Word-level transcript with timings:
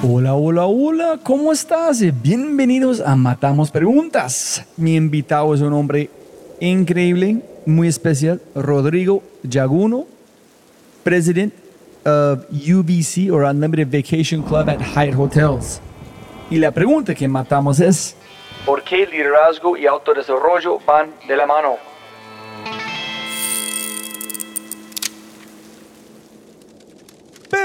Hola, 0.00 0.34
hola, 0.34 0.66
hola, 0.66 1.18
¿cómo 1.24 1.50
estás? 1.50 2.00
Bienvenidos 2.22 3.00
a 3.00 3.16
Matamos 3.16 3.72
Preguntas. 3.72 4.64
Mi 4.76 4.94
invitado 4.94 5.52
es 5.52 5.60
un 5.60 5.72
hombre 5.72 6.08
increíble, 6.60 7.42
muy 7.66 7.88
especial, 7.88 8.40
Rodrigo 8.54 9.24
Yaguno, 9.42 10.06
President 11.02 11.52
of 12.06 12.44
UVC, 12.52 13.32
or 13.32 13.42
Unlimited 13.42 13.88
Vacation 13.88 14.40
Club 14.40 14.68
at 14.70 14.78
Hyatt 14.78 15.16
Hotels. 15.18 15.80
Y 16.48 16.58
la 16.58 16.70
pregunta 16.70 17.12
que 17.12 17.26
matamos 17.26 17.80
es, 17.80 18.14
¿por 18.64 18.84
qué 18.84 19.04
liderazgo 19.04 19.76
y 19.76 19.88
autodesarrollo 19.88 20.78
van 20.86 21.10
de 21.26 21.36
la 21.36 21.44
mano? 21.44 21.87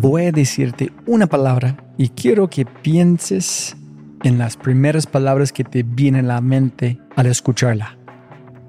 Voy 0.00 0.26
a 0.26 0.32
decirte 0.32 0.92
una 1.06 1.26
palabra 1.26 1.76
y 1.96 2.10
quiero 2.10 2.48
que 2.48 2.64
pienses 2.64 3.76
en 4.22 4.38
las 4.38 4.56
primeras 4.56 5.08
palabras 5.08 5.52
que 5.52 5.64
te 5.64 5.82
vienen 5.82 6.26
a 6.26 6.34
la 6.34 6.40
mente 6.40 7.00
al 7.16 7.26
escucharla. 7.26 7.98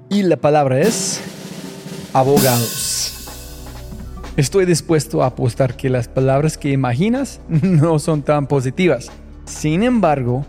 Y 0.08 0.24
la 0.24 0.38
palabra 0.38 0.80
es 0.80 1.22
abogados. 2.14 3.30
Estoy 4.36 4.64
dispuesto 4.66 5.22
a 5.22 5.26
apostar 5.26 5.76
que 5.76 5.88
las 5.88 6.08
palabras 6.08 6.58
que 6.58 6.72
imaginas 6.72 7.40
no 7.48 8.00
son 8.00 8.22
tan 8.22 8.48
positivas. 8.48 9.12
Sin 9.44 9.84
embargo, 9.84 10.44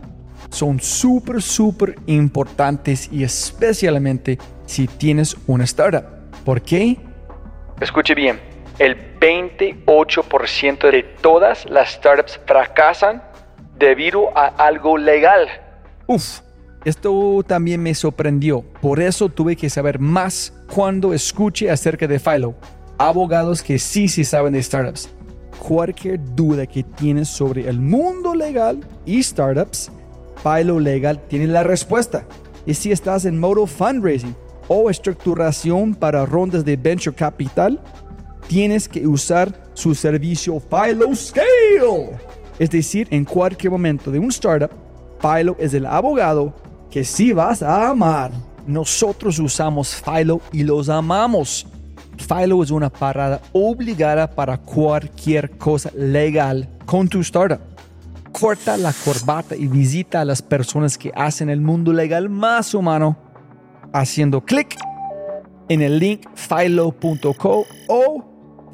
son 0.49 0.79
súper, 0.79 1.43
súper 1.43 1.93
importantes 2.07 3.07
y 3.11 3.23
especialmente 3.23 4.39
si 4.65 4.87
tienes 4.87 5.37
una 5.45 5.65
startup. 5.65 6.05
¿Por 6.43 6.63
qué? 6.63 6.97
Escuche 7.79 8.15
bien 8.15 8.50
el 8.79 9.19
28% 9.19 10.91
de 10.91 11.03
todas 11.03 11.65
las 11.69 11.91
startups 11.91 12.39
fracasan 12.45 13.23
debido 13.77 14.35
a 14.37 14.47
algo 14.47 14.97
legal. 14.97 15.47
Uf, 16.07 16.41
esto 16.83 17.43
también 17.45 17.81
me 17.81 17.93
sorprendió. 17.93 18.63
Por 18.81 18.99
eso 18.99 19.29
tuve 19.29 19.55
que 19.55 19.69
saber 19.69 19.99
más 19.99 20.53
cuando 20.73 21.13
escuché 21.13 21.69
acerca 21.69 22.07
de 22.07 22.19
Philo. 22.19 22.55
Abogados 22.97 23.61
que 23.61 23.77
sí, 23.77 24.07
sí 24.07 24.23
saben 24.23 24.53
de 24.53 24.63
startups. 24.63 25.09
Cualquier 25.59 26.19
duda 26.35 26.65
que 26.65 26.83
tienes 26.83 27.29
sobre 27.29 27.67
el 27.67 27.79
mundo 27.79 28.33
legal 28.33 28.79
y 29.05 29.21
startups, 29.21 29.91
Philo 30.43 30.79
Legal 30.79 31.21
tiene 31.27 31.45
la 31.47 31.63
respuesta. 31.63 32.25
Y 32.65 32.73
si 32.73 32.91
estás 32.91 33.25
en 33.25 33.39
modo 33.39 33.67
fundraising 33.67 34.35
o 34.67 34.89
estructuración 34.89 35.93
para 35.93 36.25
rondas 36.25 36.65
de 36.65 36.77
venture 36.77 37.15
capital, 37.15 37.79
tienes 38.51 38.89
que 38.89 39.07
usar 39.07 39.53
su 39.73 39.95
servicio 39.95 40.59
Philo 40.59 41.15
Scale. 41.15 42.19
Es 42.59 42.69
decir, 42.69 43.07
en 43.09 43.23
cualquier 43.23 43.71
momento 43.71 44.11
de 44.11 44.19
un 44.19 44.27
startup, 44.27 44.69
Philo 45.21 45.55
es 45.57 45.73
el 45.73 45.85
abogado 45.85 46.53
que 46.89 47.05
sí 47.05 47.31
vas 47.31 47.63
a 47.63 47.87
amar. 47.87 48.29
Nosotros 48.67 49.39
usamos 49.39 49.95
Philo 50.03 50.41
y 50.51 50.63
los 50.63 50.89
amamos. 50.89 51.65
Philo 52.17 52.61
es 52.61 52.71
una 52.71 52.89
parada 52.89 53.39
obligada 53.53 54.29
para 54.29 54.57
cualquier 54.57 55.51
cosa 55.51 55.89
legal 55.95 56.67
con 56.85 57.07
tu 57.07 57.21
startup. 57.21 57.61
Corta 58.33 58.75
la 58.75 58.91
corbata 59.05 59.55
y 59.55 59.67
visita 59.67 60.19
a 60.19 60.25
las 60.25 60.41
personas 60.41 60.97
que 60.97 61.13
hacen 61.15 61.49
el 61.49 61.61
mundo 61.61 61.93
legal 61.93 62.27
más 62.27 62.73
humano 62.73 63.15
haciendo 63.93 64.41
clic 64.41 64.77
en 65.71 65.81
el 65.81 65.99
link 65.99 66.27
philo.co 66.35 67.65
o 67.87 68.10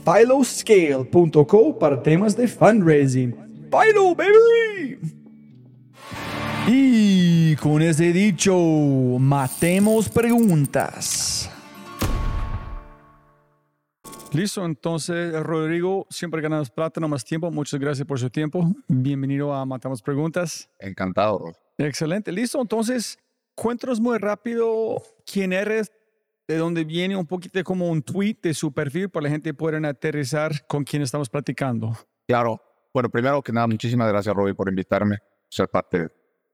philoscale.co 0.08 1.78
para 1.78 2.02
temas 2.02 2.38
de 2.38 2.48
fundraising. 2.48 3.36
Philo, 3.70 4.16
baby. 4.16 4.98
Y 6.68 7.56
con 7.58 7.82
ese 7.82 8.14
dicho, 8.14 8.56
matemos 9.20 10.08
preguntas. 10.08 11.52
Listo, 14.34 14.66
entonces 14.66 15.34
Rodrigo, 15.44 16.06
siempre 16.10 16.42
ganas 16.42 16.70
plata, 16.70 17.02
no 17.02 17.08
más 17.08 17.26
tiempo. 17.26 17.50
Muchas 17.52 17.80
gracias 17.80 18.08
por 18.08 18.20
su 18.20 18.30
tiempo. 18.30 18.70
Bienvenido 18.88 19.54
a 19.54 19.66
Matamos 19.66 20.02
Preguntas. 20.02 20.70
Encantado. 20.80 21.54
Excelente, 21.78 22.32
listo. 22.32 22.62
Entonces, 22.62 23.18
cuéntanos 23.56 24.00
muy 24.00 24.18
rápido 24.18 25.02
quién 25.26 25.54
eres, 25.54 25.92
de 26.48 26.58
dónde 26.58 26.86
viene 26.86 27.16
un 27.16 27.26
poquito 27.26 27.62
como 27.64 27.90
un 27.90 28.02
tweet 28.02 28.38
de 28.42 28.54
su 28.54 28.74
perfil 28.74 29.10
para 29.10 29.26
la 29.26 29.30
gente 29.30 29.54
pueda 29.54 29.86
aterrizar 29.88 30.66
con 30.68 30.84
quién 30.84 31.02
estamos 31.02 31.30
platicando. 31.30 31.94
Claro. 32.26 32.62
Bueno, 32.94 33.10
primero 33.10 33.42
que 33.42 33.52
nada, 33.52 33.68
muchísimas 33.68 34.08
gracias, 34.08 34.34
Robbie, 34.34 34.56
por 34.56 34.70
invitarme 34.70 35.20
ser 35.50 35.70
parte. 35.70 36.08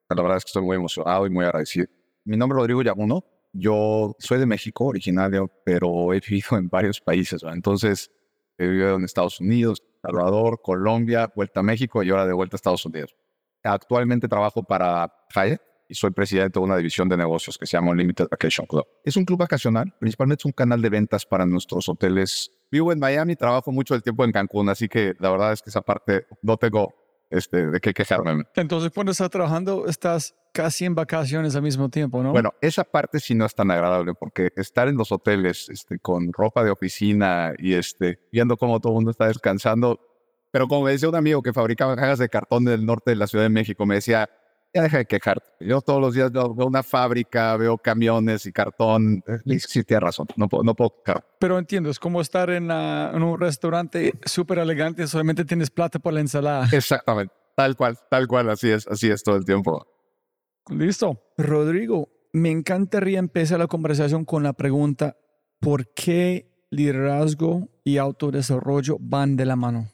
La 0.10 0.22
verdad 0.22 0.38
es 0.38 0.44
que 0.44 0.50
estoy 0.50 0.64
muy 0.64 0.76
emocionado 0.76 1.26
y 1.26 1.30
muy 1.30 1.46
agradecido. 1.46 1.88
Mi 2.26 2.36
nombre 2.38 2.58
es 2.58 2.62
Rodrigo 2.62 2.82
Yaguno. 2.82 3.24
Yo 3.54 4.16
soy 4.20 4.40
de 4.40 4.46
México, 4.46 4.86
originario, 4.86 5.50
pero 5.64 6.12
he 6.12 6.20
vivido 6.20 6.58
en 6.58 6.70
varios 6.70 7.00
países. 7.00 7.44
Entonces, 7.44 8.12
he 8.58 8.68
vivido 8.68 8.96
en 8.96 9.04
Estados 9.04 9.40
Unidos, 9.40 9.84
Salvador, 10.02 10.60
Colombia, 10.62 11.32
vuelta 11.36 11.60
a 11.60 11.64
México 11.64 12.04
y 12.04 12.10
ahora 12.10 12.26
de 12.26 12.34
vuelta 12.34 12.56
a 12.56 12.58
Estados 12.58 12.86
Unidos. 12.86 13.16
Actualmente 13.64 14.28
trabajo 14.28 14.64
para 14.64 15.12
Hyatt, 15.34 15.62
y 15.94 15.96
soy 15.96 16.10
presidente 16.10 16.60
de 16.60 16.66
una 16.66 16.76
división 16.76 17.08
de 17.08 17.16
negocios 17.16 17.56
que 17.56 17.68
se 17.68 17.78
llama 17.78 17.92
Unlimited 17.92 18.28
Vacation 18.32 18.66
Club. 18.66 18.84
Es 19.06 19.16
un 19.16 19.26
club 19.26 19.38
vacacional, 19.38 19.94
principalmente 20.00 20.42
es 20.42 20.46
un 20.46 20.52
canal 20.52 20.82
de 20.82 20.90
ventas 20.90 21.24
para 21.24 21.46
nuestros 21.46 21.88
hoteles. 21.88 22.52
Vivo 22.72 22.92
en 22.92 22.98
Miami, 22.98 23.36
trabajo 23.36 23.72
mucho 23.72 23.94
el 23.94 24.02
tiempo 24.02 24.26
en 24.26 24.32
Cancún, 24.32 24.70
así 24.70 24.90
que 24.90 25.14
la 25.20 25.30
verdad 25.30 25.54
es 25.54 25.62
que 25.62 25.70
esa 25.70 25.82
parte 25.82 26.26
no 26.42 26.58
tengo 26.58 26.96
este, 27.30 27.68
de 27.68 27.80
qué 27.80 27.94
quejarme. 27.94 28.44
Entonces, 28.56 28.92
cuando 28.92 29.12
estás 29.12 29.30
trabajando, 29.30 29.86
estás 29.88 30.34
casi 30.52 30.86
en 30.86 30.96
vacaciones 30.96 31.56
al 31.56 31.62
mismo 31.62 31.90
tiempo, 31.90 32.24
¿no? 32.24 32.32
Bueno, 32.32 32.54
esa 32.60 32.84
parte 32.84 33.20
sí 33.20 33.36
no 33.36 33.46
es 33.46 33.54
tan 33.54 33.70
agradable 33.70 34.14
porque 34.16 34.50
estar 34.56 34.88
en 34.88 34.98
los 34.98 35.12
hoteles 35.12 35.70
este, 35.70 36.00
con 36.00 36.34
ropa 36.34 36.64
de 36.64 36.72
oficina 36.72 37.54
y 37.60 37.74
este, 37.74 38.20
viendo 38.32 38.58
cómo 38.58 38.80
todo 38.80 38.94
el 38.94 38.96
mundo 38.96 39.12
está 39.12 39.28
descansando. 39.28 40.00
Pero 40.50 40.68
como 40.68 40.86
me 40.86 40.92
decía 40.92 41.10
un 41.10 41.16
amigo 41.16 41.44
que 41.44 41.54
fabricaba 41.54 41.96
cajas 41.96 42.18
de 42.18 42.30
cartón 42.30 42.66
del 42.66 42.84
norte 42.84 43.12
de 43.12 43.16
la 43.16 43.28
Ciudad 43.28 43.46
de 43.46 43.50
México, 43.50 43.86
me 43.86 43.96
decía, 43.96 44.30
ya 44.74 44.82
deja 44.82 44.98
de 44.98 45.06
quejarte. 45.06 45.48
Yo 45.60 45.82
todos 45.82 46.02
los 46.02 46.14
días 46.14 46.32
veo 46.32 46.48
una 46.48 46.84
fábrica, 46.84 47.56
veo 47.58 47.78
camiones 47.78 48.46
y 48.46 48.52
cartón. 48.52 49.24
Eh, 49.28 49.60
sí, 49.60 49.84
tienes 49.84 50.04
razón, 50.04 50.28
no 50.36 50.48
puedo, 50.48 50.64
no 50.64 50.76
puedo 50.76 50.94
Pero 51.40 51.60
entiendo, 51.60 51.90
es 51.90 52.00
como 52.00 52.22
estar 52.22 52.50
en, 52.50 52.72
en 52.72 53.24
un 53.24 53.40
restaurante 53.40 54.14
súper 54.26 54.60
elegante, 54.60 55.08
solamente 55.08 55.46
tienes 55.46 55.70
plata 55.70 56.00
por 56.00 56.14
la 56.14 56.22
ensalada. 56.22 56.68
Exactamente, 56.72 57.34
tal 57.56 57.76
cual, 57.76 57.98
tal 58.10 58.28
cual, 58.28 58.50
así 58.50 58.70
es, 58.70 58.88
así 58.88 59.10
es 59.10 59.24
todo 59.24 59.36
el 59.36 59.46
tiempo. 59.46 59.86
Listo. 60.70 61.22
Rodrigo, 61.38 62.10
me 62.32 62.50
encantaría 62.50 63.20
empezar 63.20 63.60
la 63.60 63.68
conversación 63.68 64.26
con 64.26 64.44
la 64.44 64.54
pregunta, 64.54 65.18
¿por 65.60 65.94
qué 65.94 66.50
liderazgo 66.72 67.70
y 67.84 67.98
autodesarrollo 67.98 68.98
van 69.00 69.36
de 69.36 69.46
la 69.46 69.56
mano? 69.56 69.93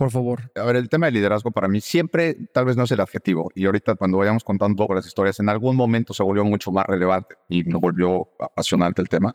Por 0.00 0.10
favor. 0.10 0.50
A 0.54 0.64
ver, 0.64 0.76
el 0.76 0.88
tema 0.88 1.04
de 1.04 1.12
liderazgo 1.12 1.50
para 1.50 1.68
mí 1.68 1.82
siempre, 1.82 2.34
tal 2.54 2.64
vez 2.64 2.74
no 2.74 2.84
es 2.84 2.90
el 2.90 3.00
adjetivo, 3.00 3.50
y 3.54 3.66
ahorita 3.66 3.96
cuando 3.96 4.16
vayamos 4.16 4.44
contando 4.44 4.88
las 4.94 5.06
historias, 5.06 5.40
en 5.40 5.50
algún 5.50 5.76
momento 5.76 6.14
se 6.14 6.22
volvió 6.22 6.42
mucho 6.42 6.72
más 6.72 6.86
relevante 6.86 7.34
y 7.50 7.64
me 7.64 7.78
volvió 7.78 8.30
apasionante 8.40 9.02
el 9.02 9.10
tema. 9.10 9.34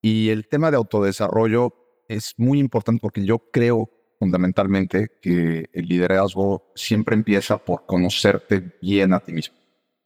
Y 0.00 0.28
el 0.28 0.46
tema 0.46 0.70
de 0.70 0.76
autodesarrollo 0.76 1.74
es 2.06 2.34
muy 2.36 2.60
importante 2.60 3.00
porque 3.02 3.24
yo 3.24 3.50
creo 3.50 3.90
fundamentalmente 4.20 5.08
que 5.20 5.68
el 5.72 5.86
liderazgo 5.86 6.70
siempre 6.76 7.16
empieza 7.16 7.58
por 7.58 7.84
conocerte 7.84 8.78
bien 8.80 9.12
a 9.12 9.18
ti 9.18 9.32
mismo. 9.32 9.56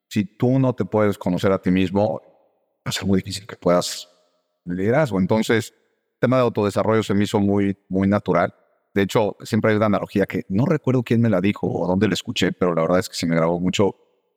Si 0.08 0.25
tú 0.25 0.58
no 0.58 0.75
te 0.75 0.86
puedes 0.86 1.19
conocer 1.19 1.52
a 1.52 1.60
ti 1.60 1.70
mismo, 1.70 2.22
va 2.25 2.88
a 2.88 2.92
ser 2.92 3.04
muy 3.04 3.19
difícil 3.19 3.46
que 3.46 3.56
puedas 3.56 4.08
liderazgo. 4.64 5.20
Entonces, 5.20 5.75
el 6.14 6.20
tema 6.20 6.38
de 6.38 6.44
autodesarrollo 6.44 7.02
se 7.02 7.12
me 7.12 7.25
hizo 7.25 7.38
muy, 7.38 7.76
muy 7.90 8.08
natural. 8.08 8.54
De 8.94 9.02
hecho, 9.02 9.37
siempre 9.43 9.73
hay 9.73 9.76
una 9.76 9.87
analogía 9.87 10.25
que 10.26 10.44
no 10.49 10.67
recuerdo 10.67 11.02
quién 11.02 11.20
me 11.20 11.29
la 11.29 11.41
dijo 11.41 11.67
o 11.67 11.87
dónde 11.87 12.06
la 12.06 12.14
escuché, 12.14 12.52
pero 12.52 12.75
la 12.75 12.82
verdad 12.82 13.00
es 13.00 13.08
que 13.08 13.17
se 13.17 13.26
me 13.26 13.35
grabó 13.35 13.58
mucho 13.61 13.96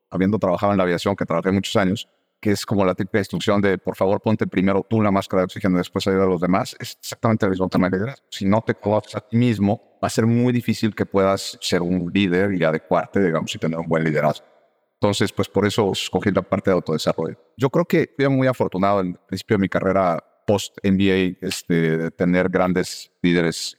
habiendo 0.09 0.39
trabajado 0.39 0.71
en 0.71 0.77
la 0.77 0.83
aviación, 0.83 1.15
que 1.15 1.25
trabajé 1.25 1.51
muchos 1.51 1.75
años, 1.75 2.09
que 2.39 2.51
es 2.51 2.65
como 2.65 2.85
la 2.85 2.95
típica 2.95 3.19
instrucción 3.19 3.61
de, 3.61 3.77
por 3.77 3.95
favor, 3.95 4.21
ponte 4.21 4.47
primero 4.47 4.85
tú 4.87 5.01
la 5.01 5.11
máscara 5.11 5.41
de 5.41 5.45
oxígeno 5.45 5.77
después 5.77 6.07
ayuda 6.07 6.23
a 6.23 6.27
los 6.27 6.41
demás. 6.41 6.75
Es 6.79 6.97
exactamente 6.99 7.45
el 7.45 7.51
mismo 7.51 7.69
tema 7.69 7.89
de 7.89 7.97
liderazgo. 7.97 8.25
Si 8.31 8.45
no 8.45 8.61
te 8.61 8.75
conoces 8.75 9.15
a 9.15 9.21
ti 9.21 9.37
mismo, 9.37 9.97
va 10.03 10.07
a 10.07 10.09
ser 10.09 10.25
muy 10.25 10.53
difícil 10.53 10.95
que 10.95 11.05
puedas 11.05 11.57
ser 11.61 11.81
un 11.81 12.11
líder 12.13 12.53
y 12.53 12.63
adecuarte, 12.63 13.23
digamos, 13.23 13.53
y 13.53 13.59
tener 13.59 13.79
un 13.79 13.87
buen 13.87 14.03
liderazgo. 14.03 14.45
Entonces, 14.99 15.31
pues 15.31 15.47
por 15.47 15.65
eso 15.65 15.91
escogí 15.91 16.31
la 16.31 16.41
parte 16.41 16.71
de 16.71 16.75
autodesarrollo. 16.75 17.37
Yo 17.55 17.69
creo 17.69 17.85
que 17.85 18.13
fui 18.15 18.27
muy 18.29 18.47
afortunado 18.47 19.01
en 19.01 19.07
el 19.09 19.15
principio 19.27 19.57
de 19.57 19.61
mi 19.61 19.69
carrera 19.69 20.23
post-MBA 20.47 21.37
este, 21.41 21.97
de 21.97 22.11
tener 22.11 22.49
grandes 22.49 23.11
líderes, 23.21 23.77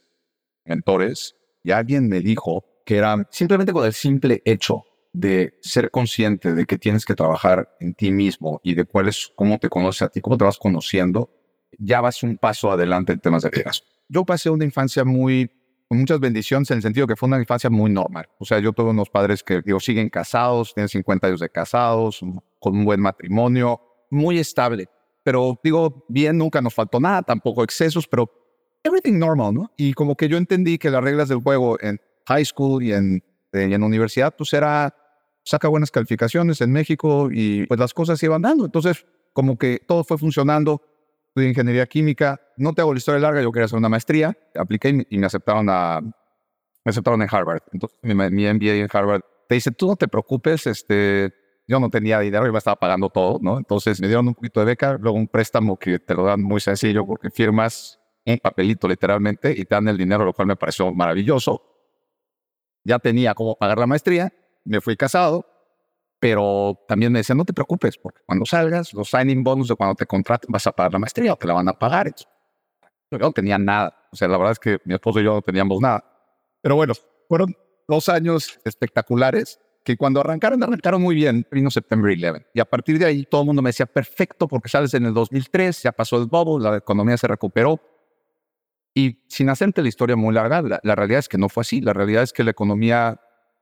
mentores. 0.69 1.35
Y 1.63 1.71
alguien 1.71 2.07
me 2.07 2.21
dijo 2.21 2.65
que 2.85 2.97
era 2.97 3.27
simplemente 3.31 3.73
con 3.73 3.85
el 3.85 3.93
simple 3.93 4.41
hecho 4.45 4.85
de 5.11 5.57
ser 5.61 5.91
consciente 5.91 6.53
de 6.53 6.65
que 6.65 6.77
tienes 6.77 7.05
que 7.05 7.15
trabajar 7.15 7.75
en 7.79 7.93
ti 7.93 8.11
mismo 8.11 8.61
y 8.63 8.75
de 8.75 8.85
cuál 8.85 9.07
es, 9.07 9.31
cómo 9.35 9.57
te 9.57 9.69
conoces 9.69 10.03
a 10.03 10.09
ti, 10.09 10.21
cómo 10.21 10.37
te 10.37 10.45
vas 10.45 10.57
conociendo, 10.57 11.29
ya 11.77 12.01
vas 12.01 12.23
un 12.23 12.37
paso 12.37 12.71
adelante 12.71 13.13
en 13.13 13.19
temas 13.19 13.43
de 13.43 13.49
liderazgo. 13.49 13.87
Yo 14.07 14.25
pasé 14.25 14.49
una 14.49 14.65
infancia 14.65 15.03
muy, 15.03 15.51
con 15.87 15.99
muchas 15.99 16.19
bendiciones 16.19 16.69
en 16.71 16.77
el 16.77 16.83
sentido 16.83 17.07
que 17.07 17.15
fue 17.15 17.27
una 17.27 17.39
infancia 17.39 17.69
muy 17.69 17.91
normal. 17.91 18.27
O 18.39 18.45
sea, 18.45 18.59
yo 18.59 18.73
tuve 18.73 18.91
unos 18.91 19.09
padres 19.09 19.43
que, 19.43 19.61
digo, 19.61 19.79
siguen 19.79 20.09
casados, 20.09 20.73
tienen 20.73 20.89
50 20.89 21.27
años 21.27 21.39
de 21.39 21.49
casados, 21.49 22.21
con 22.59 22.77
un 22.77 22.85
buen 22.85 23.01
matrimonio, 23.01 23.81
muy 24.09 24.39
estable. 24.39 24.89
Pero 25.23 25.59
digo, 25.63 26.05
bien, 26.07 26.37
nunca 26.37 26.61
nos 26.61 26.73
faltó 26.73 26.99
nada, 26.99 27.21
tampoco 27.21 27.63
excesos, 27.63 28.07
pero 28.07 28.38
everything 28.83 29.17
normal, 29.17 29.53
¿no? 29.53 29.71
Y 29.77 29.93
como 29.93 30.15
que 30.15 30.27
yo 30.27 30.37
entendí 30.37 30.77
que 30.77 30.89
las 30.89 31.03
reglas 31.03 31.29
del 31.29 31.39
juego 31.39 31.77
en 31.81 31.99
high 32.27 32.45
school 32.45 32.83
y 32.83 32.93
en, 32.93 33.23
y 33.53 33.73
en 33.73 33.83
universidad, 33.83 34.35
pues 34.35 34.53
era 34.53 34.95
saca 35.43 35.67
buenas 35.67 35.91
calificaciones 35.91 36.61
en 36.61 36.71
México 36.71 37.29
y 37.31 37.65
pues 37.65 37.79
las 37.79 37.93
cosas 37.93 38.19
se 38.19 38.27
iban 38.27 38.41
dando. 38.41 38.65
Entonces, 38.65 39.05
como 39.33 39.57
que 39.57 39.81
todo 39.87 40.03
fue 40.03 40.17
funcionando. 40.17 40.81
Estudié 41.27 41.49
ingeniería 41.49 41.85
química. 41.85 42.41
No 42.57 42.73
te 42.73 42.81
hago 42.81 42.93
la 42.93 42.97
historia 42.97 43.19
larga, 43.19 43.41
yo 43.41 43.51
quería 43.51 43.65
hacer 43.65 43.77
una 43.77 43.89
maestría. 43.89 44.37
Apliqué 44.55 45.05
y 45.09 45.17
me 45.17 45.25
aceptaron, 45.25 45.67
a, 45.69 46.01
me 46.01 46.89
aceptaron 46.89 47.21
en 47.21 47.27
Harvard. 47.31 47.61
Entonces, 47.71 47.97
mi, 48.01 48.13
mi 48.13 48.53
MBA 48.53 48.75
en 48.75 48.89
Harvard 48.91 49.21
te 49.47 49.55
dice, 49.55 49.71
tú 49.71 49.87
no 49.87 49.95
te 49.95 50.07
preocupes, 50.07 50.67
este, 50.67 51.33
yo 51.67 51.79
no 51.79 51.89
tenía 51.89 52.19
dinero, 52.19 52.47
y 52.47 52.51
me 52.51 52.59
estaba 52.59 52.75
pagando 52.75 53.09
todo, 53.09 53.39
¿no? 53.41 53.57
Entonces 53.57 53.99
me 53.99 54.07
dieron 54.07 54.27
un 54.27 54.35
poquito 54.35 54.59
de 54.59 54.67
beca, 54.67 54.97
luego 54.99 55.17
un 55.17 55.27
préstamo 55.27 55.77
que 55.77 55.97
te 55.97 56.13
lo 56.13 56.23
dan 56.23 56.41
muy 56.41 56.59
sencillo 56.59 57.05
porque 57.05 57.31
firmas 57.31 57.98
un 58.33 58.39
papelito 58.39 58.87
literalmente 58.87 59.51
y 59.51 59.65
te 59.65 59.75
dan 59.75 59.87
el 59.87 59.97
dinero, 59.97 60.25
lo 60.25 60.33
cual 60.33 60.47
me 60.47 60.55
pareció 60.55 60.93
maravilloso. 60.93 61.63
Ya 62.83 62.99
tenía 62.99 63.33
cómo 63.33 63.55
pagar 63.55 63.77
la 63.77 63.87
maestría 63.87 64.33
me 64.69 64.81
fui 64.81 64.95
casado, 64.95 65.45
pero 66.19 66.79
también 66.87 67.11
me 67.11 67.19
decían, 67.19 67.37
no 67.37 67.45
te 67.45 67.53
preocupes, 67.53 67.97
porque 67.97 68.21
cuando 68.25 68.45
salgas, 68.45 68.93
los 68.93 69.09
signing 69.09 69.43
bonus 69.43 69.69
de 69.69 69.75
cuando 69.75 69.95
te 69.95 70.05
contraten 70.05 70.51
vas 70.51 70.67
a 70.67 70.71
pagar 70.71 70.93
la 70.93 70.99
maestría 70.99 71.33
o 71.33 71.35
te 71.35 71.47
la 71.47 71.53
van 71.53 71.67
a 71.67 71.73
pagar. 71.73 72.13
Yo 73.11 73.17
no 73.17 73.31
tenía 73.31 73.57
nada. 73.57 74.07
O 74.11 74.15
sea, 74.15 74.27
la 74.27 74.37
verdad 74.37 74.51
es 74.51 74.59
que 74.59 74.77
mi 74.85 74.93
esposo 74.93 75.19
y 75.19 75.23
yo 75.23 75.33
no 75.33 75.41
teníamos 75.41 75.79
nada. 75.81 76.03
Pero 76.61 76.75
bueno, 76.75 76.93
fueron 77.27 77.55
dos 77.87 78.09
años 78.09 78.59
espectaculares 78.63 79.59
que 79.83 79.97
cuando 79.97 80.19
arrancaron, 80.19 80.61
arrancaron 80.61 81.01
muy 81.01 81.15
bien, 81.15 81.47
vino 81.49 81.71
septiembre 81.71 82.13
11. 82.13 82.47
Y 82.53 82.59
a 82.59 82.65
partir 82.65 82.99
de 82.99 83.05
ahí 83.05 83.23
todo 83.23 83.41
el 83.41 83.47
mundo 83.47 83.61
me 83.61 83.69
decía, 83.69 83.87
perfecto, 83.87 84.47
porque 84.47 84.69
sales 84.69 84.93
en 84.93 85.05
el 85.05 85.13
2003, 85.13 85.83
ya 85.83 85.91
pasó 85.91 86.17
el 86.17 86.27
bubble, 86.27 86.69
la 86.69 86.77
economía 86.77 87.17
se 87.17 87.27
recuperó. 87.27 87.79
Y 88.99 89.23
sin 89.27 89.49
hacerte 89.49 89.81
la 89.81 89.87
historia 89.87 90.15
muy 90.15 90.33
larga, 90.33 90.61
la, 90.61 90.79
la 90.83 90.95
realidad 90.95 91.19
es 91.19 91.29
que 91.29 91.37
no 91.37 91.47
fue 91.49 91.61
así. 91.61 91.81
La 91.81 91.93
realidad 91.93 92.23
es 92.23 92.33
que 92.33 92.43
la 92.43 92.51
economía 92.51 93.19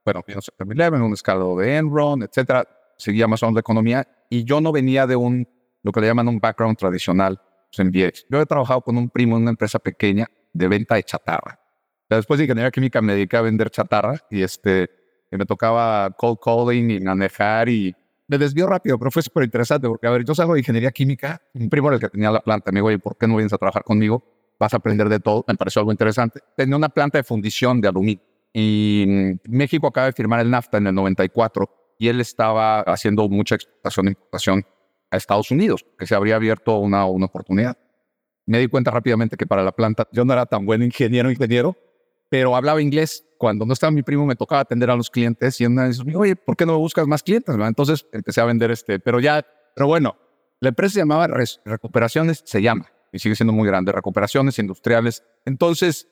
bueno, 0.07 0.23
September 0.39 0.93
11, 0.93 1.03
un 1.03 1.13
escalado 1.13 1.57
de 1.57 1.75
Enron, 1.75 2.23
etcétera, 2.23 2.65
seguía 2.97 3.27
más 3.27 3.43
o 3.43 3.47
menos 3.47 3.55
la 3.55 3.59
economía 3.59 4.07
y 4.29 4.45
yo 4.45 4.61
no 4.61 4.71
venía 4.71 5.05
de 5.05 5.17
un, 5.17 5.45
lo 5.83 5.91
que 5.91 5.99
le 5.99 6.07
llaman 6.07 6.29
un 6.29 6.39
background 6.39 6.77
tradicional 6.77 7.41
pues, 7.69 7.79
en 7.79 7.91
VX. 7.91 8.25
Yo 8.29 8.39
he 8.39 8.45
trabajado 8.45 8.79
con 8.81 8.95
un 8.95 9.09
primo 9.09 9.35
en 9.35 9.41
una 9.41 9.51
empresa 9.51 9.79
pequeña 9.79 10.27
de 10.53 10.67
venta 10.69 10.95
de 10.95 11.03
chatarra. 11.03 11.59
Después 12.09 12.37
de 12.37 12.45
ingeniería 12.45 12.71
química 12.71 13.01
me 13.01 13.13
dediqué 13.15 13.35
a 13.35 13.41
vender 13.41 13.69
chatarra 13.69 14.15
y 14.31 14.43
este, 14.43 14.89
me 15.29 15.45
tocaba 15.45 16.09
cold 16.11 16.37
calling 16.41 16.89
y 16.89 16.99
manejar 17.01 17.67
y 17.67 17.93
me 18.29 18.37
desvió 18.37 18.65
rápido, 18.65 18.97
pero 18.97 19.11
fue 19.11 19.21
súper 19.21 19.43
interesante 19.43 19.89
porque, 19.89 20.07
a 20.07 20.11
ver, 20.11 20.23
yo 20.23 20.33
salgo 20.33 20.53
de 20.53 20.59
ingeniería 20.59 20.91
química, 20.91 21.41
un 21.53 21.69
primo 21.69 21.89
era 21.89 21.95
el 21.95 22.01
que 22.01 22.09
tenía 22.09 22.31
la 22.31 22.39
planta, 22.39 22.71
me 22.71 22.77
dijo, 22.77 22.87
oye, 22.87 22.99
¿por 22.99 23.17
qué 23.17 23.27
no 23.27 23.35
vienes 23.35 23.51
a 23.51 23.57
trabajar 23.57 23.83
conmigo? 23.83 24.23
Vas 24.59 24.73
a 24.73 24.77
aprender 24.77 25.09
de 25.09 25.19
todo, 25.19 25.45
me 25.47 25.55
pareció 25.55 25.81
algo 25.81 25.91
interesante. 25.91 26.39
Tenía 26.55 26.75
una 26.75 26.89
planta 26.89 27.17
de 27.17 27.23
fundición 27.23 27.79
de 27.79 27.87
aluminio 27.87 28.23
y 28.53 29.05
México 29.47 29.87
acaba 29.87 30.07
de 30.07 30.13
firmar 30.13 30.39
el 30.39 30.49
NAFTA 30.49 30.77
en 30.77 30.87
el 30.87 30.95
94 30.95 31.69
y 31.99 32.07
él 32.07 32.21
estaba 32.21 32.81
haciendo 32.81 33.27
mucha 33.29 33.55
exportación 33.55 34.07
e 34.07 34.09
importación 34.11 34.65
a 35.11 35.17
Estados 35.17 35.51
Unidos, 35.51 35.85
que 35.97 36.07
se 36.07 36.15
habría 36.15 36.35
abierto 36.35 36.77
una, 36.79 37.05
una 37.05 37.25
oportunidad. 37.25 37.77
Me 38.45 38.59
di 38.59 38.67
cuenta 38.67 38.91
rápidamente 38.91 39.37
que 39.37 39.45
para 39.45 39.63
la 39.63 39.71
planta 39.71 40.07
yo 40.11 40.25
no 40.25 40.33
era 40.33 40.45
tan 40.45 40.65
buen 40.65 40.81
ingeniero, 40.81 41.29
ingeniero, 41.29 41.75
pero 42.29 42.55
hablaba 42.55 42.81
inglés. 42.81 43.25
Cuando 43.37 43.65
no 43.65 43.73
estaba 43.73 43.91
mi 43.91 44.03
primo 44.03 44.25
me 44.25 44.35
tocaba 44.35 44.61
atender 44.61 44.89
a 44.89 44.95
los 44.95 45.09
clientes 45.09 45.61
y 45.61 45.65
una 45.65 45.85
vez 45.85 45.99
me 45.99 46.11
dijo, 46.11 46.21
oye, 46.21 46.35
¿por 46.35 46.55
qué 46.57 46.65
no 46.65 46.77
buscas 46.79 47.07
más 47.07 47.21
clientes? 47.23 47.55
Entonces 47.55 48.07
empecé 48.11 48.41
a 48.41 48.45
vender 48.45 48.71
este, 48.71 48.99
pero 48.99 49.19
ya, 49.19 49.45
pero 49.75 49.87
bueno, 49.87 50.15
la 50.59 50.69
empresa 50.69 50.95
se 50.95 50.99
llamaba 51.01 51.27
Recuperaciones, 51.65 52.41
se 52.45 52.61
llama, 52.61 52.89
y 53.11 53.19
sigue 53.19 53.35
siendo 53.35 53.53
muy 53.53 53.67
grande, 53.67 53.91
Recuperaciones 53.91 54.59
Industriales. 54.59 55.23
Entonces, 55.45 56.07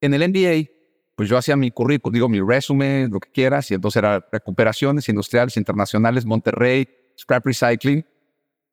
en 0.00 0.14
el 0.14 0.28
MBA 0.28 0.76
pues 1.16 1.30
yo 1.30 1.38
hacía 1.38 1.56
mi 1.56 1.70
currículum, 1.70 2.12
digo 2.12 2.28
mi 2.28 2.40
resumen, 2.40 3.10
lo 3.10 3.18
que 3.18 3.30
quieras, 3.30 3.70
y 3.70 3.74
entonces 3.74 3.96
era 3.96 4.24
recuperaciones 4.30 5.08
industriales 5.08 5.56
internacionales, 5.56 6.26
Monterrey, 6.26 6.86
scrap 7.18 7.44
recycling, 7.46 8.04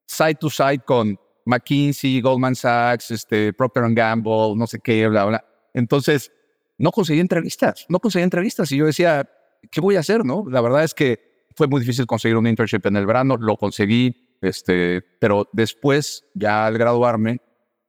side 0.06 0.36
to 0.36 0.50
side 0.50 0.82
con 0.86 1.18
McKinsey, 1.46 2.20
Goldman 2.20 2.54
Sachs, 2.54 3.12
este, 3.12 3.54
Procter 3.54 3.86
Gamble, 3.94 4.56
no 4.58 4.68
sé 4.68 4.80
qué, 4.80 5.08
bla, 5.08 5.24
bla. 5.24 5.46
Entonces, 5.74 6.34
no 6.78 6.92
conseguí 6.92 7.22
entrevistas, 7.22 7.86
no 7.88 8.00
conseguí 8.00 8.24
entrevistas 8.24 8.70
y 8.74 8.78
yo 8.78 8.86
decía, 8.86 9.30
¿qué 9.72 9.80
voy 9.80 9.96
a 9.96 10.02
hacer? 10.02 10.26
No, 10.26 10.44
la 10.50 10.60
verdad 10.60 10.84
es 10.84 10.94
que 10.94 11.48
fue 11.56 11.68
muy 11.68 11.80
difícil 11.80 12.06
conseguir 12.06 12.36
un 12.36 12.46
internship 12.46 12.86
en 12.86 12.98
el 12.98 13.06
verano, 13.06 13.38
lo 13.38 13.56
conseguí, 13.56 14.33
este, 14.44 15.02
pero 15.20 15.50
después, 15.54 16.26
ya 16.34 16.66
al 16.66 16.78
graduarme, 16.78 17.40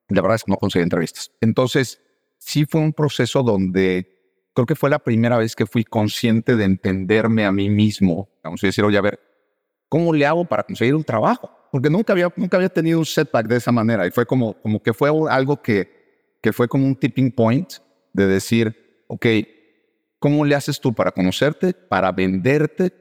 la 0.09 0.23
verdad 0.23 0.37
es 0.37 0.45
que 0.45 0.53
no 0.53 0.57
conseguí 0.57 0.83
entrevistas. 0.83 1.31
Entonces, 1.41 2.01
sí 2.39 2.67
fue 2.67 2.81
un 2.81 2.93
proceso 2.93 3.43
donde 3.43 4.15
creo 4.55 4.67
que 4.67 4.75
fue 4.75 4.89
la 4.89 4.99
primera 4.99 5.37
vez 5.37 5.57
que 5.57 5.67
fui 5.67 5.85
consciente 5.85 6.57
de 6.57 6.65
entenderme 6.65 7.45
a 7.45 7.53
mí 7.53 7.69
mismo. 7.69 8.29
Vamos 8.43 8.63
a 8.63 8.69
decir, 8.69 8.85
oye, 8.85 8.97
a 8.97 9.03
ver, 9.03 9.21
¿cómo 9.89 10.13
le 10.13 10.25
hago 10.27 10.45
para 10.45 10.63
conseguir 10.63 10.95
un 10.95 11.05
trabajo? 11.05 11.51
Porque 11.73 11.91
nunca 11.91 12.13
había, 12.13 12.33
nunca 12.37 12.57
había 12.57 12.69
tenido 12.69 13.01
un 13.01 13.07
setback 13.07 13.49
de 13.49 13.57
esa 13.57 13.73
manera. 13.73 14.07
Y 14.07 14.11
fue 14.11 14.25
como, 14.25 14.55
como 14.63 14.81
que 14.81 14.95
fue 14.95 15.11
algo 15.29 15.61
que, 15.61 16.39
que 16.41 16.53
fue 16.53 16.69
como 16.69 16.87
un 16.87 16.95
tipping 16.95 17.33
point 17.33 17.75
de 18.13 18.27
decir, 18.27 19.05
ok, 19.09 19.27
¿cómo 20.21 20.45
le 20.45 20.55
haces 20.55 20.81
tú 20.81 20.95
para 20.95 21.11
conocerte, 21.11 21.75
para 21.75 22.13
venderte? 22.13 22.93